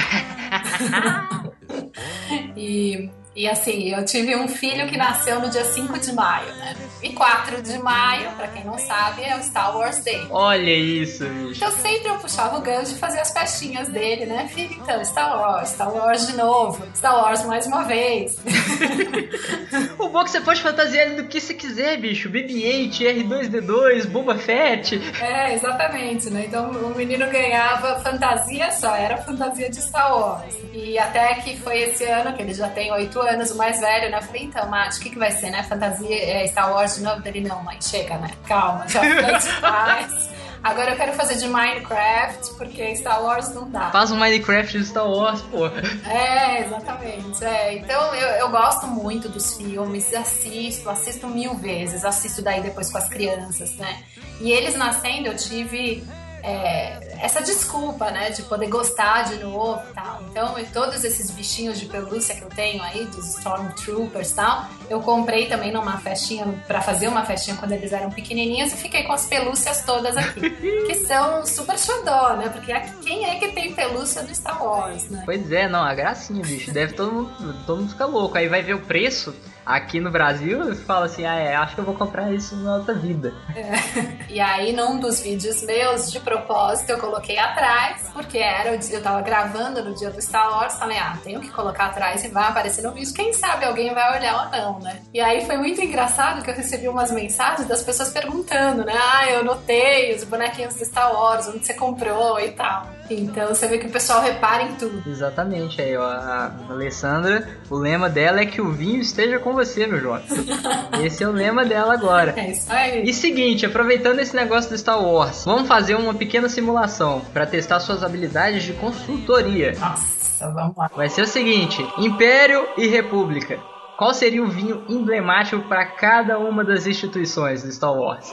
[2.57, 3.11] e
[3.41, 6.77] e assim, eu tive um filho que nasceu no dia 5 de maio, né?
[7.03, 10.27] E 4 de maio, para quem não sabe, é o Star Wars Day.
[10.29, 11.53] Olha isso, bicho.
[11.57, 14.47] Então sempre eu puxava o gancho de fazer as festinhas dele, né?
[14.49, 18.37] Filho, então, Star Wars, Star Wars de novo, Star Wars mais uma vez.
[19.99, 22.29] o bom que você pode fantasiar do que você quiser, bicho.
[22.29, 25.01] BB-8, R2-D2, Boba Fett.
[25.19, 26.45] É, exatamente, né?
[26.47, 30.55] Então o menino ganhava fantasia só, era fantasia de Star Wars.
[30.75, 34.11] E até que foi esse ano, que ele já tem oito anos, o mais velho,
[34.11, 34.19] né?
[34.19, 35.63] Eu falei, então, Mate, o que, que vai ser, né?
[35.63, 37.23] Fantasia é Star Wars de novo?
[37.27, 38.31] Ele, não, mãe, chega, né?
[38.47, 40.31] Calma, já foi demais.
[40.63, 43.91] Agora eu quero fazer de Minecraft, porque Star Wars não dá.
[43.91, 45.67] Faz um Minecraft de Star Wars, pô.
[45.67, 47.43] É, exatamente.
[47.43, 47.75] É.
[47.75, 52.99] Então eu, eu gosto muito dos filmes, assisto, assisto mil vezes, assisto daí depois com
[52.99, 54.03] as crianças, né?
[54.39, 56.05] E eles nascendo, eu tive
[56.43, 60.23] é, essa desculpa, né, de poder gostar de novo e tal.
[60.31, 65.01] Então, todos esses bichinhos de pelúcia que eu tenho aí, dos Stormtroopers e tal, eu
[65.01, 69.13] comprei também numa festinha, para fazer uma festinha quando eles eram pequenininhos e fiquei com
[69.13, 70.51] as pelúcias todas aqui,
[70.87, 72.73] que são super xodó, né, porque
[73.03, 75.23] quem é que tem pelúcia do Star Wars, né?
[75.25, 78.63] Pois é, não, a gracinha, bicho, deve todo mundo, todo mundo ficar louco, aí vai
[78.63, 79.35] ver o preço,
[79.65, 82.95] Aqui no Brasil, fala assim, ah, é, acho que eu vou comprar isso na outra
[82.95, 83.35] vida.
[83.55, 84.31] É.
[84.31, 89.21] E aí, num dos vídeos meus, de propósito, eu coloquei atrás, porque era, eu tava
[89.23, 92.83] gravando no dia do Star Wars, falei, ah, tenho que colocar atrás e vai aparecer
[92.83, 95.01] no vídeo, quem sabe alguém vai olhar ou não, né?
[95.13, 98.95] E aí foi muito engraçado que eu recebi umas mensagens das pessoas perguntando, né?
[98.97, 103.00] Ah, eu notei os bonequinhos do Star Wars, onde você comprou e tal.
[103.15, 105.03] Então você vê que o pessoal repara em tudo.
[105.09, 109.87] Exatamente, aí ó, a Alessandra, o lema dela é que o vinho esteja com você,
[109.87, 110.25] meu jovem.
[111.05, 112.35] Esse é o lema dela agora.
[112.37, 113.03] É isso aí.
[113.03, 117.81] E seguinte, aproveitando esse negócio do Star Wars, vamos fazer uma pequena simulação para testar
[117.81, 119.73] suas habilidades de consultoria.
[119.79, 120.91] Nossa, vamos lá.
[120.95, 123.59] Vai ser o seguinte: Império e República.
[123.97, 128.33] Qual seria o vinho emblemático para cada uma das instituições do Star Wars?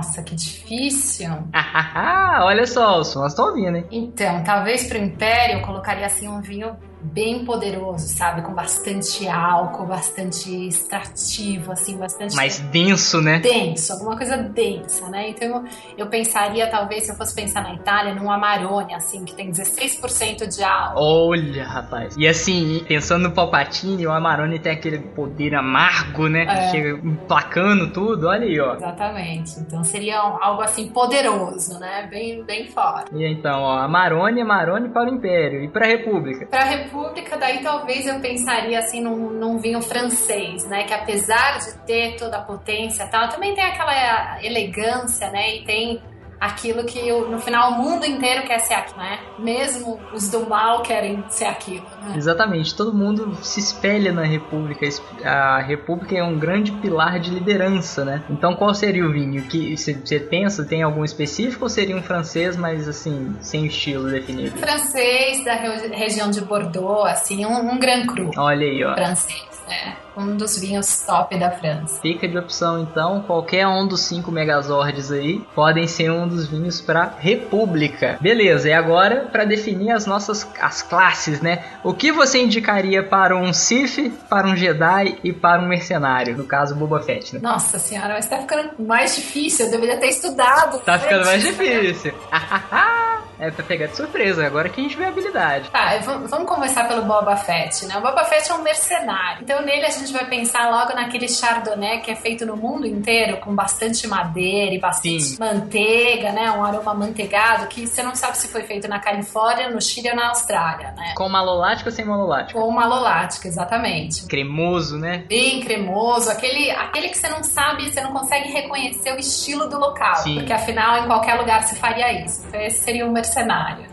[0.00, 1.28] Nossa, que difícil.
[2.40, 3.86] Olha só, os sons estão ouvindo, hein?
[3.90, 8.42] Então, talvez pro Império eu colocaria assim um vinho bem poderoso, sabe?
[8.42, 12.36] Com bastante álcool, bastante extrativo, assim, bastante.
[12.36, 13.38] Mais denso, né?
[13.38, 15.30] Denso, alguma coisa densa, né?
[15.30, 15.64] Então
[15.96, 20.46] eu pensaria, talvez, se eu fosse pensar na Itália, num Amarone, assim, que tem 16%
[20.46, 21.00] de álcool.
[21.00, 22.14] Olha, rapaz.
[22.18, 26.44] E assim, pensando no Palpatine, o Amarone tem aquele poder amargo, né?
[26.44, 26.70] Que é.
[26.70, 28.74] chega emplacando tudo, olha aí, ó.
[28.74, 29.58] Exatamente.
[29.60, 32.06] Então seria algo assim poderoso, né?
[32.10, 33.14] Bem, bem forte.
[33.14, 35.64] E então, ó, Amarone, Amarone para o Império.
[35.64, 36.46] E para a República?
[36.46, 40.82] Para a República República, daí talvez eu pensaria assim num, num, vinho francês, né?
[40.84, 45.56] Que apesar de ter toda a potência tal, também tem aquela elegância, né?
[45.56, 46.02] E tem
[46.40, 49.18] aquilo que no final o mundo inteiro quer ser aquilo, né?
[49.38, 51.84] Mesmo os do mal querem ser aquilo.
[52.02, 52.14] Né?
[52.16, 54.88] Exatamente, todo mundo se espelha na República.
[55.24, 58.22] A República é um grande pilar de liderança, né?
[58.30, 59.42] Então qual seria o vinho?
[59.42, 64.56] Que você pensa, tem algum específico ou seria um francês, mas assim, sem estilo definido?
[64.58, 68.30] Francês da região de Bordeaux, assim, um, um Grand Cru.
[68.36, 68.94] Olha aí, ó.
[68.94, 69.49] Francês.
[69.70, 72.00] É, um dos vinhos top da França.
[72.00, 76.80] Fica de opção então, qualquer um dos cinco Megazords aí podem ser um dos vinhos
[76.80, 78.18] para República.
[78.20, 81.64] Beleza, e agora para definir as nossas as classes, né?
[81.84, 86.36] O que você indicaria para um Sith, para um Jedi e para um mercenário?
[86.36, 87.40] No caso, Boba Fett, né?
[87.42, 89.66] Nossa senhora, mas tá ficando mais difícil.
[89.66, 90.80] Eu deveria ter estudado.
[90.80, 92.12] Tá ficando mais difícil.
[93.40, 95.70] é pra pegar de surpresa, agora que a gente vê a habilidade.
[95.70, 97.96] Tá, vamos começar pelo Boba Fett, né?
[97.96, 99.42] O Boba Fett é um mercenário.
[99.42, 103.38] Então nele a gente vai pensar logo naquele chardonnay que é feito no mundo inteiro,
[103.38, 105.38] com bastante madeira e bastante Sim.
[105.40, 106.50] manteiga, né?
[106.50, 110.16] Um aroma manteigado que você não sabe se foi feito na Califórnia, no Chile ou
[110.16, 111.14] na Austrália, né?
[111.16, 112.60] Com malolática ou sem malolática?
[112.60, 114.26] Com malolática, exatamente.
[114.26, 115.24] Cremoso, né?
[115.28, 119.78] Bem cremoso, aquele, aquele que você não sabe, você não consegue reconhecer o estilo do
[119.78, 120.34] local, Sim.
[120.34, 122.44] porque afinal em qualquer lugar se faria isso.
[122.46, 123.29] Então esse seria um mercenário.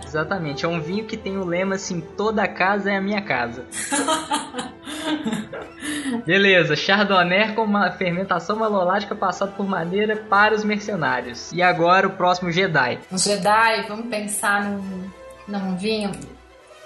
[0.06, 3.66] Exatamente, é um vinho que tem o lema assim: toda casa é a minha casa.
[6.26, 11.52] Beleza, Chardonnay com uma fermentação malolática passada por madeira para os mercenários.
[11.52, 13.00] E agora o próximo Jedi.
[13.12, 15.10] Um Jedi, vamos pensar num,
[15.48, 16.12] num vinho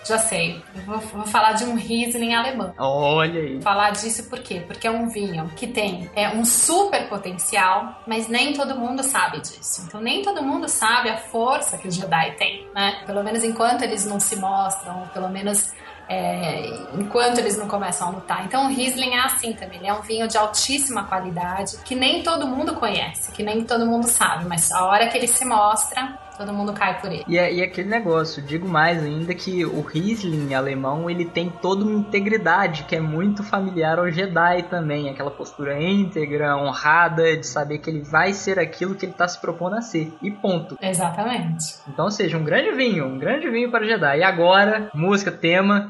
[0.04, 0.64] já sei.
[0.86, 2.74] Vou, vou, falar de um Riesling alemão.
[2.78, 3.54] Olha aí.
[3.54, 4.64] Vou falar disso por quê?
[4.66, 9.40] Porque é um vinho que tem é, um super potencial, mas nem todo mundo sabe
[9.40, 9.84] disso.
[9.88, 13.04] Então nem todo mundo sabe a força que o Jedi tem, né?
[13.06, 15.72] Pelo menos enquanto eles não se mostram, pelo menos
[16.12, 18.46] é, enquanto eles não começam a lutar.
[18.46, 22.22] Então o Riesling é assim também, ele é um vinho de altíssima qualidade, que nem
[22.22, 26.20] todo mundo conhece, que nem todo mundo sabe, mas a hora que ele se mostra,
[26.42, 27.24] todo mundo cai por ele.
[27.28, 31.50] E, é, e é aquele negócio, digo mais ainda que o Riesling alemão ele tem
[31.50, 37.46] toda uma integridade que é muito familiar ao Jedi também, aquela postura íntegra, honrada, de
[37.46, 40.14] saber que ele vai ser aquilo que ele está se propondo a ser.
[40.22, 40.78] E ponto.
[40.82, 41.76] Exatamente.
[41.88, 44.20] Então, seja, um grande vinho, um grande vinho para o Jedi.
[44.20, 45.90] E agora, música, tema.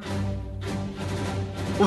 [1.80, 1.86] O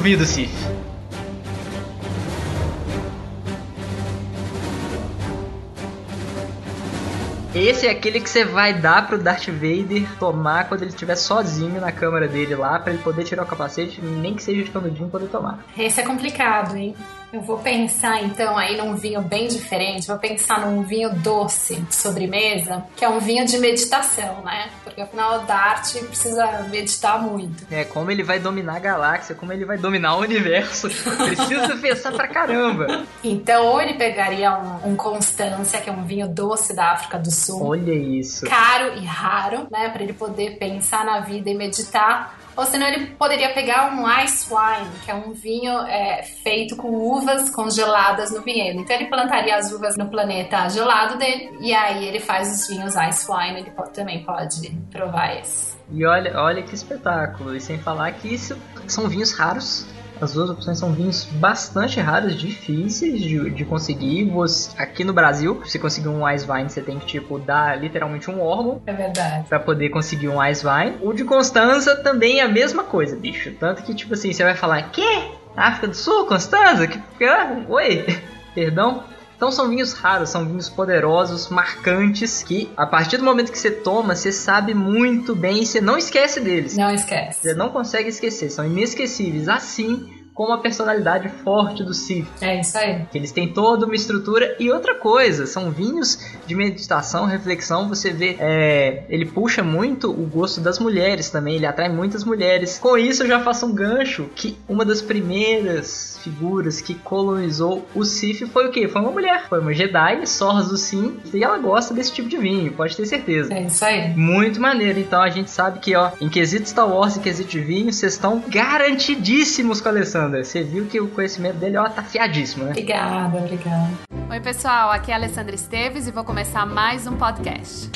[7.55, 11.81] Esse é aquele que você vai dar pro Darth Vader tomar quando ele estiver sozinho
[11.81, 15.09] na câmara dele lá, para ele poder tirar o capacete, nem que seja de canudinho
[15.09, 15.65] poder tomar.
[15.79, 16.97] Esse é complicado, hein?
[17.35, 21.93] Eu vou pensar então aí num vinho bem diferente, vou pensar num vinho doce de
[21.93, 24.70] sobremesa, que é um vinho de meditação, né?
[24.85, 27.66] Porque afinal o Dart precisa meditar muito.
[27.72, 30.89] É, como ele vai dominar a galáxia, como ele vai dominar o universo.
[31.18, 33.05] Precisa pensar pra caramba.
[33.24, 37.32] Então, ou ele pegaria um, um Constância, que é um vinho doce da África do
[37.32, 37.61] Sul.
[37.66, 38.47] Olha isso.
[38.47, 39.89] Caro e raro, né?
[39.89, 42.44] Pra ele poder pensar na vida e meditar.
[42.57, 46.89] Ou senão ele poderia pegar um ice wine, que é um vinho é, feito com
[46.89, 48.81] uvas congeladas no vinhedo.
[48.81, 52.95] Então ele plantaria as uvas no planeta gelado dele e aí ele faz os vinhos
[52.95, 53.61] ice wine.
[53.61, 55.75] Ele pode, também pode provar esse.
[55.91, 57.55] E olha, olha que espetáculo.
[57.55, 59.87] E sem falar que isso são vinhos raros.
[60.21, 64.25] As duas opções são vinhos bastante raros, difíceis de, de conseguir.
[64.31, 68.31] Você, aqui no Brasil, se conseguir um Ice Wine, você tem que, tipo, dar literalmente
[68.31, 68.81] um órgão.
[68.87, 69.49] É verdade.
[69.49, 70.99] Pra poder conseguir um Ice Wine.
[71.03, 73.53] O de Constanza também é a mesma coisa, bicho.
[73.59, 75.31] Tanto que, tipo assim, você vai falar, quê?
[75.57, 76.87] África do Sul, Constanza?
[76.87, 77.25] Que, que,
[77.69, 78.07] oi?
[78.55, 79.05] Perdão?
[79.37, 83.70] Então são vinhos raros, são vinhos poderosos, marcantes, que a partir do momento que você
[83.70, 86.76] toma, você sabe muito bem e você não esquece deles.
[86.76, 87.41] Não esquece.
[87.43, 89.49] Você não consegue esquecer, são inesquecíveis.
[89.49, 92.26] Assim como a personalidade forte do Sith.
[92.41, 93.07] É isso aí.
[93.11, 94.57] Que eles têm toda uma estrutura.
[94.59, 97.89] E outra coisa, são vinhos de meditação, reflexão.
[97.89, 101.55] Você vê, é, ele puxa muito o gosto das mulheres também.
[101.55, 102.78] Ele atrai muitas mulheres.
[102.78, 108.05] Com isso, eu já faço um gancho que uma das primeiras figuras que colonizou o
[108.05, 108.89] Sith foi o quê?
[108.89, 109.49] Foi uma mulher.
[109.49, 111.16] Foi uma Jedi, Sorras do Sim.
[111.32, 113.55] E ela gosta desse tipo de vinho, pode ter certeza.
[113.55, 114.16] É isso aí.
[114.16, 114.99] Muito maneiro.
[114.99, 118.14] Então a gente sabe que, ó, em quesito Star Wars e quesito de vinho, vocês
[118.14, 120.24] estão garantidíssimos com a Alessandra.
[120.29, 122.70] Você viu que o conhecimento dele, ó, tá fiadíssimo, né?
[122.70, 123.91] Obrigada, obrigada.
[124.31, 127.91] Oi, pessoal, aqui é a Alessandra Esteves e vou começar mais um podcast.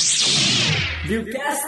[1.05, 1.64] Viewcast!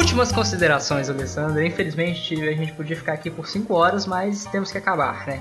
[0.00, 1.62] Últimas considerações, Alessandra.
[1.64, 5.38] Infelizmente, a gente podia ficar aqui por 5 horas, mas temos que acabar, né?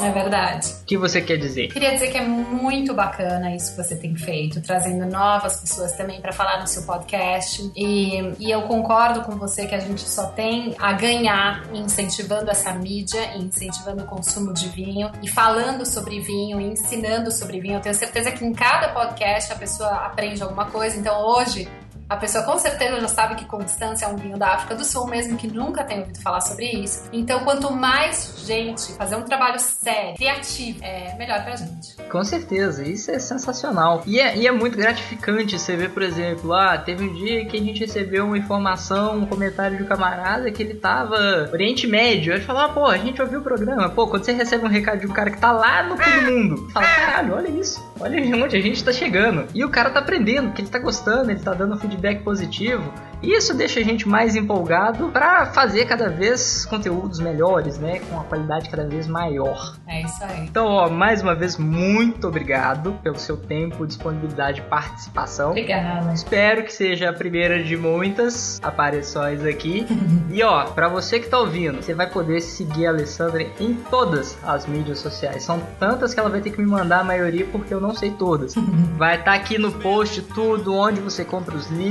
[0.00, 0.68] É verdade.
[0.82, 1.66] O que você quer dizer?
[1.66, 6.20] Queria dizer que é muito bacana isso que você tem feito, trazendo novas pessoas também
[6.20, 7.72] para falar no seu podcast.
[7.74, 12.72] E, e eu concordo com você que a gente só tem a ganhar incentivando essa
[12.74, 17.78] mídia, incentivando o consumo de vinho e falando sobre vinho, ensinando sobre vinho.
[17.78, 20.96] Eu tenho certeza que em cada podcast a pessoa aprende alguma coisa.
[20.96, 21.68] Então hoje
[22.12, 25.06] a pessoa com certeza já sabe que Constância é um vinho da África do Sul,
[25.06, 27.08] mesmo que nunca tenha ouvido falar sobre isso.
[27.12, 31.96] Então, quanto mais gente fazer um trabalho sério, criativo, é melhor pra gente.
[32.10, 34.02] Com certeza, isso é sensacional.
[34.06, 37.56] E é, e é muito gratificante você ver, por exemplo, ah, teve um dia que
[37.56, 41.16] a gente recebeu uma informação, um comentário de um camarada que ele tava
[41.50, 42.34] Oriente Médio.
[42.34, 43.88] Ele falou, ah, pô, a gente ouviu o programa.
[43.88, 46.32] Pô, quando você recebe um recado de um cara que tá lá no fim do
[46.32, 47.82] mundo, fala, caralho, olha isso.
[47.98, 49.46] Olha onde a gente tá chegando.
[49.54, 52.92] E o cara tá aprendendo, que ele tá gostando, ele tá dando feedback positivo.
[53.22, 58.00] E isso deixa a gente mais empolgado para fazer cada vez conteúdos melhores, né?
[58.00, 59.76] Com uma qualidade cada vez maior.
[59.86, 60.44] É isso aí.
[60.44, 65.50] Então, ó, mais uma vez, muito obrigado pelo seu tempo, disponibilidade e participação.
[65.50, 66.12] Obrigada.
[66.12, 69.86] Espero que seja a primeira de muitas aparições aqui.
[70.28, 74.36] e ó, para você que tá ouvindo, você vai poder seguir a Alessandra em todas
[74.42, 75.44] as mídias sociais.
[75.44, 78.10] São tantas que ela vai ter que me mandar a maioria porque eu não sei
[78.10, 78.54] todas.
[78.98, 81.81] vai estar tá aqui no post tudo, onde você compra os livros,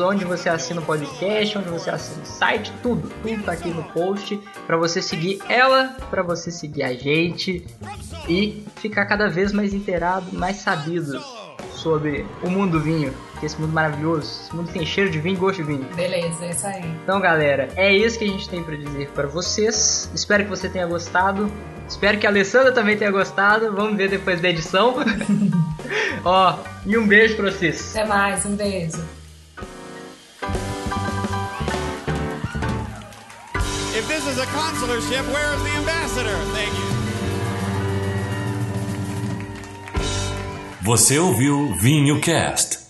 [0.00, 3.84] onde você assina o podcast, onde você assina o site, tudo, tudo tá aqui no
[3.84, 7.66] post para você seguir ela, para você seguir a gente
[8.28, 11.20] e ficar cada vez mais inteirado, mais sabido
[11.72, 15.36] sobre o mundo do vinho, que esse mundo maravilhoso, esse mundo tem cheiro de vinho
[15.36, 15.84] e gosto de vinho.
[15.94, 16.84] Beleza, é isso aí.
[17.02, 20.10] Então, galera, é isso que a gente tem para dizer para vocês.
[20.14, 21.50] Espero que você tenha gostado.
[21.88, 23.72] Espero que a Alessandra também tenha gostado.
[23.72, 24.96] Vamos ver depois da edição.
[26.24, 27.96] Ó, e um beijo pra vocês.
[27.96, 29.17] Até mais, um beijo.
[34.08, 36.36] this is a consular ship, where is the ambassador?
[36.54, 36.88] Thank you.
[40.82, 42.87] Você ouviu Vinho Cast.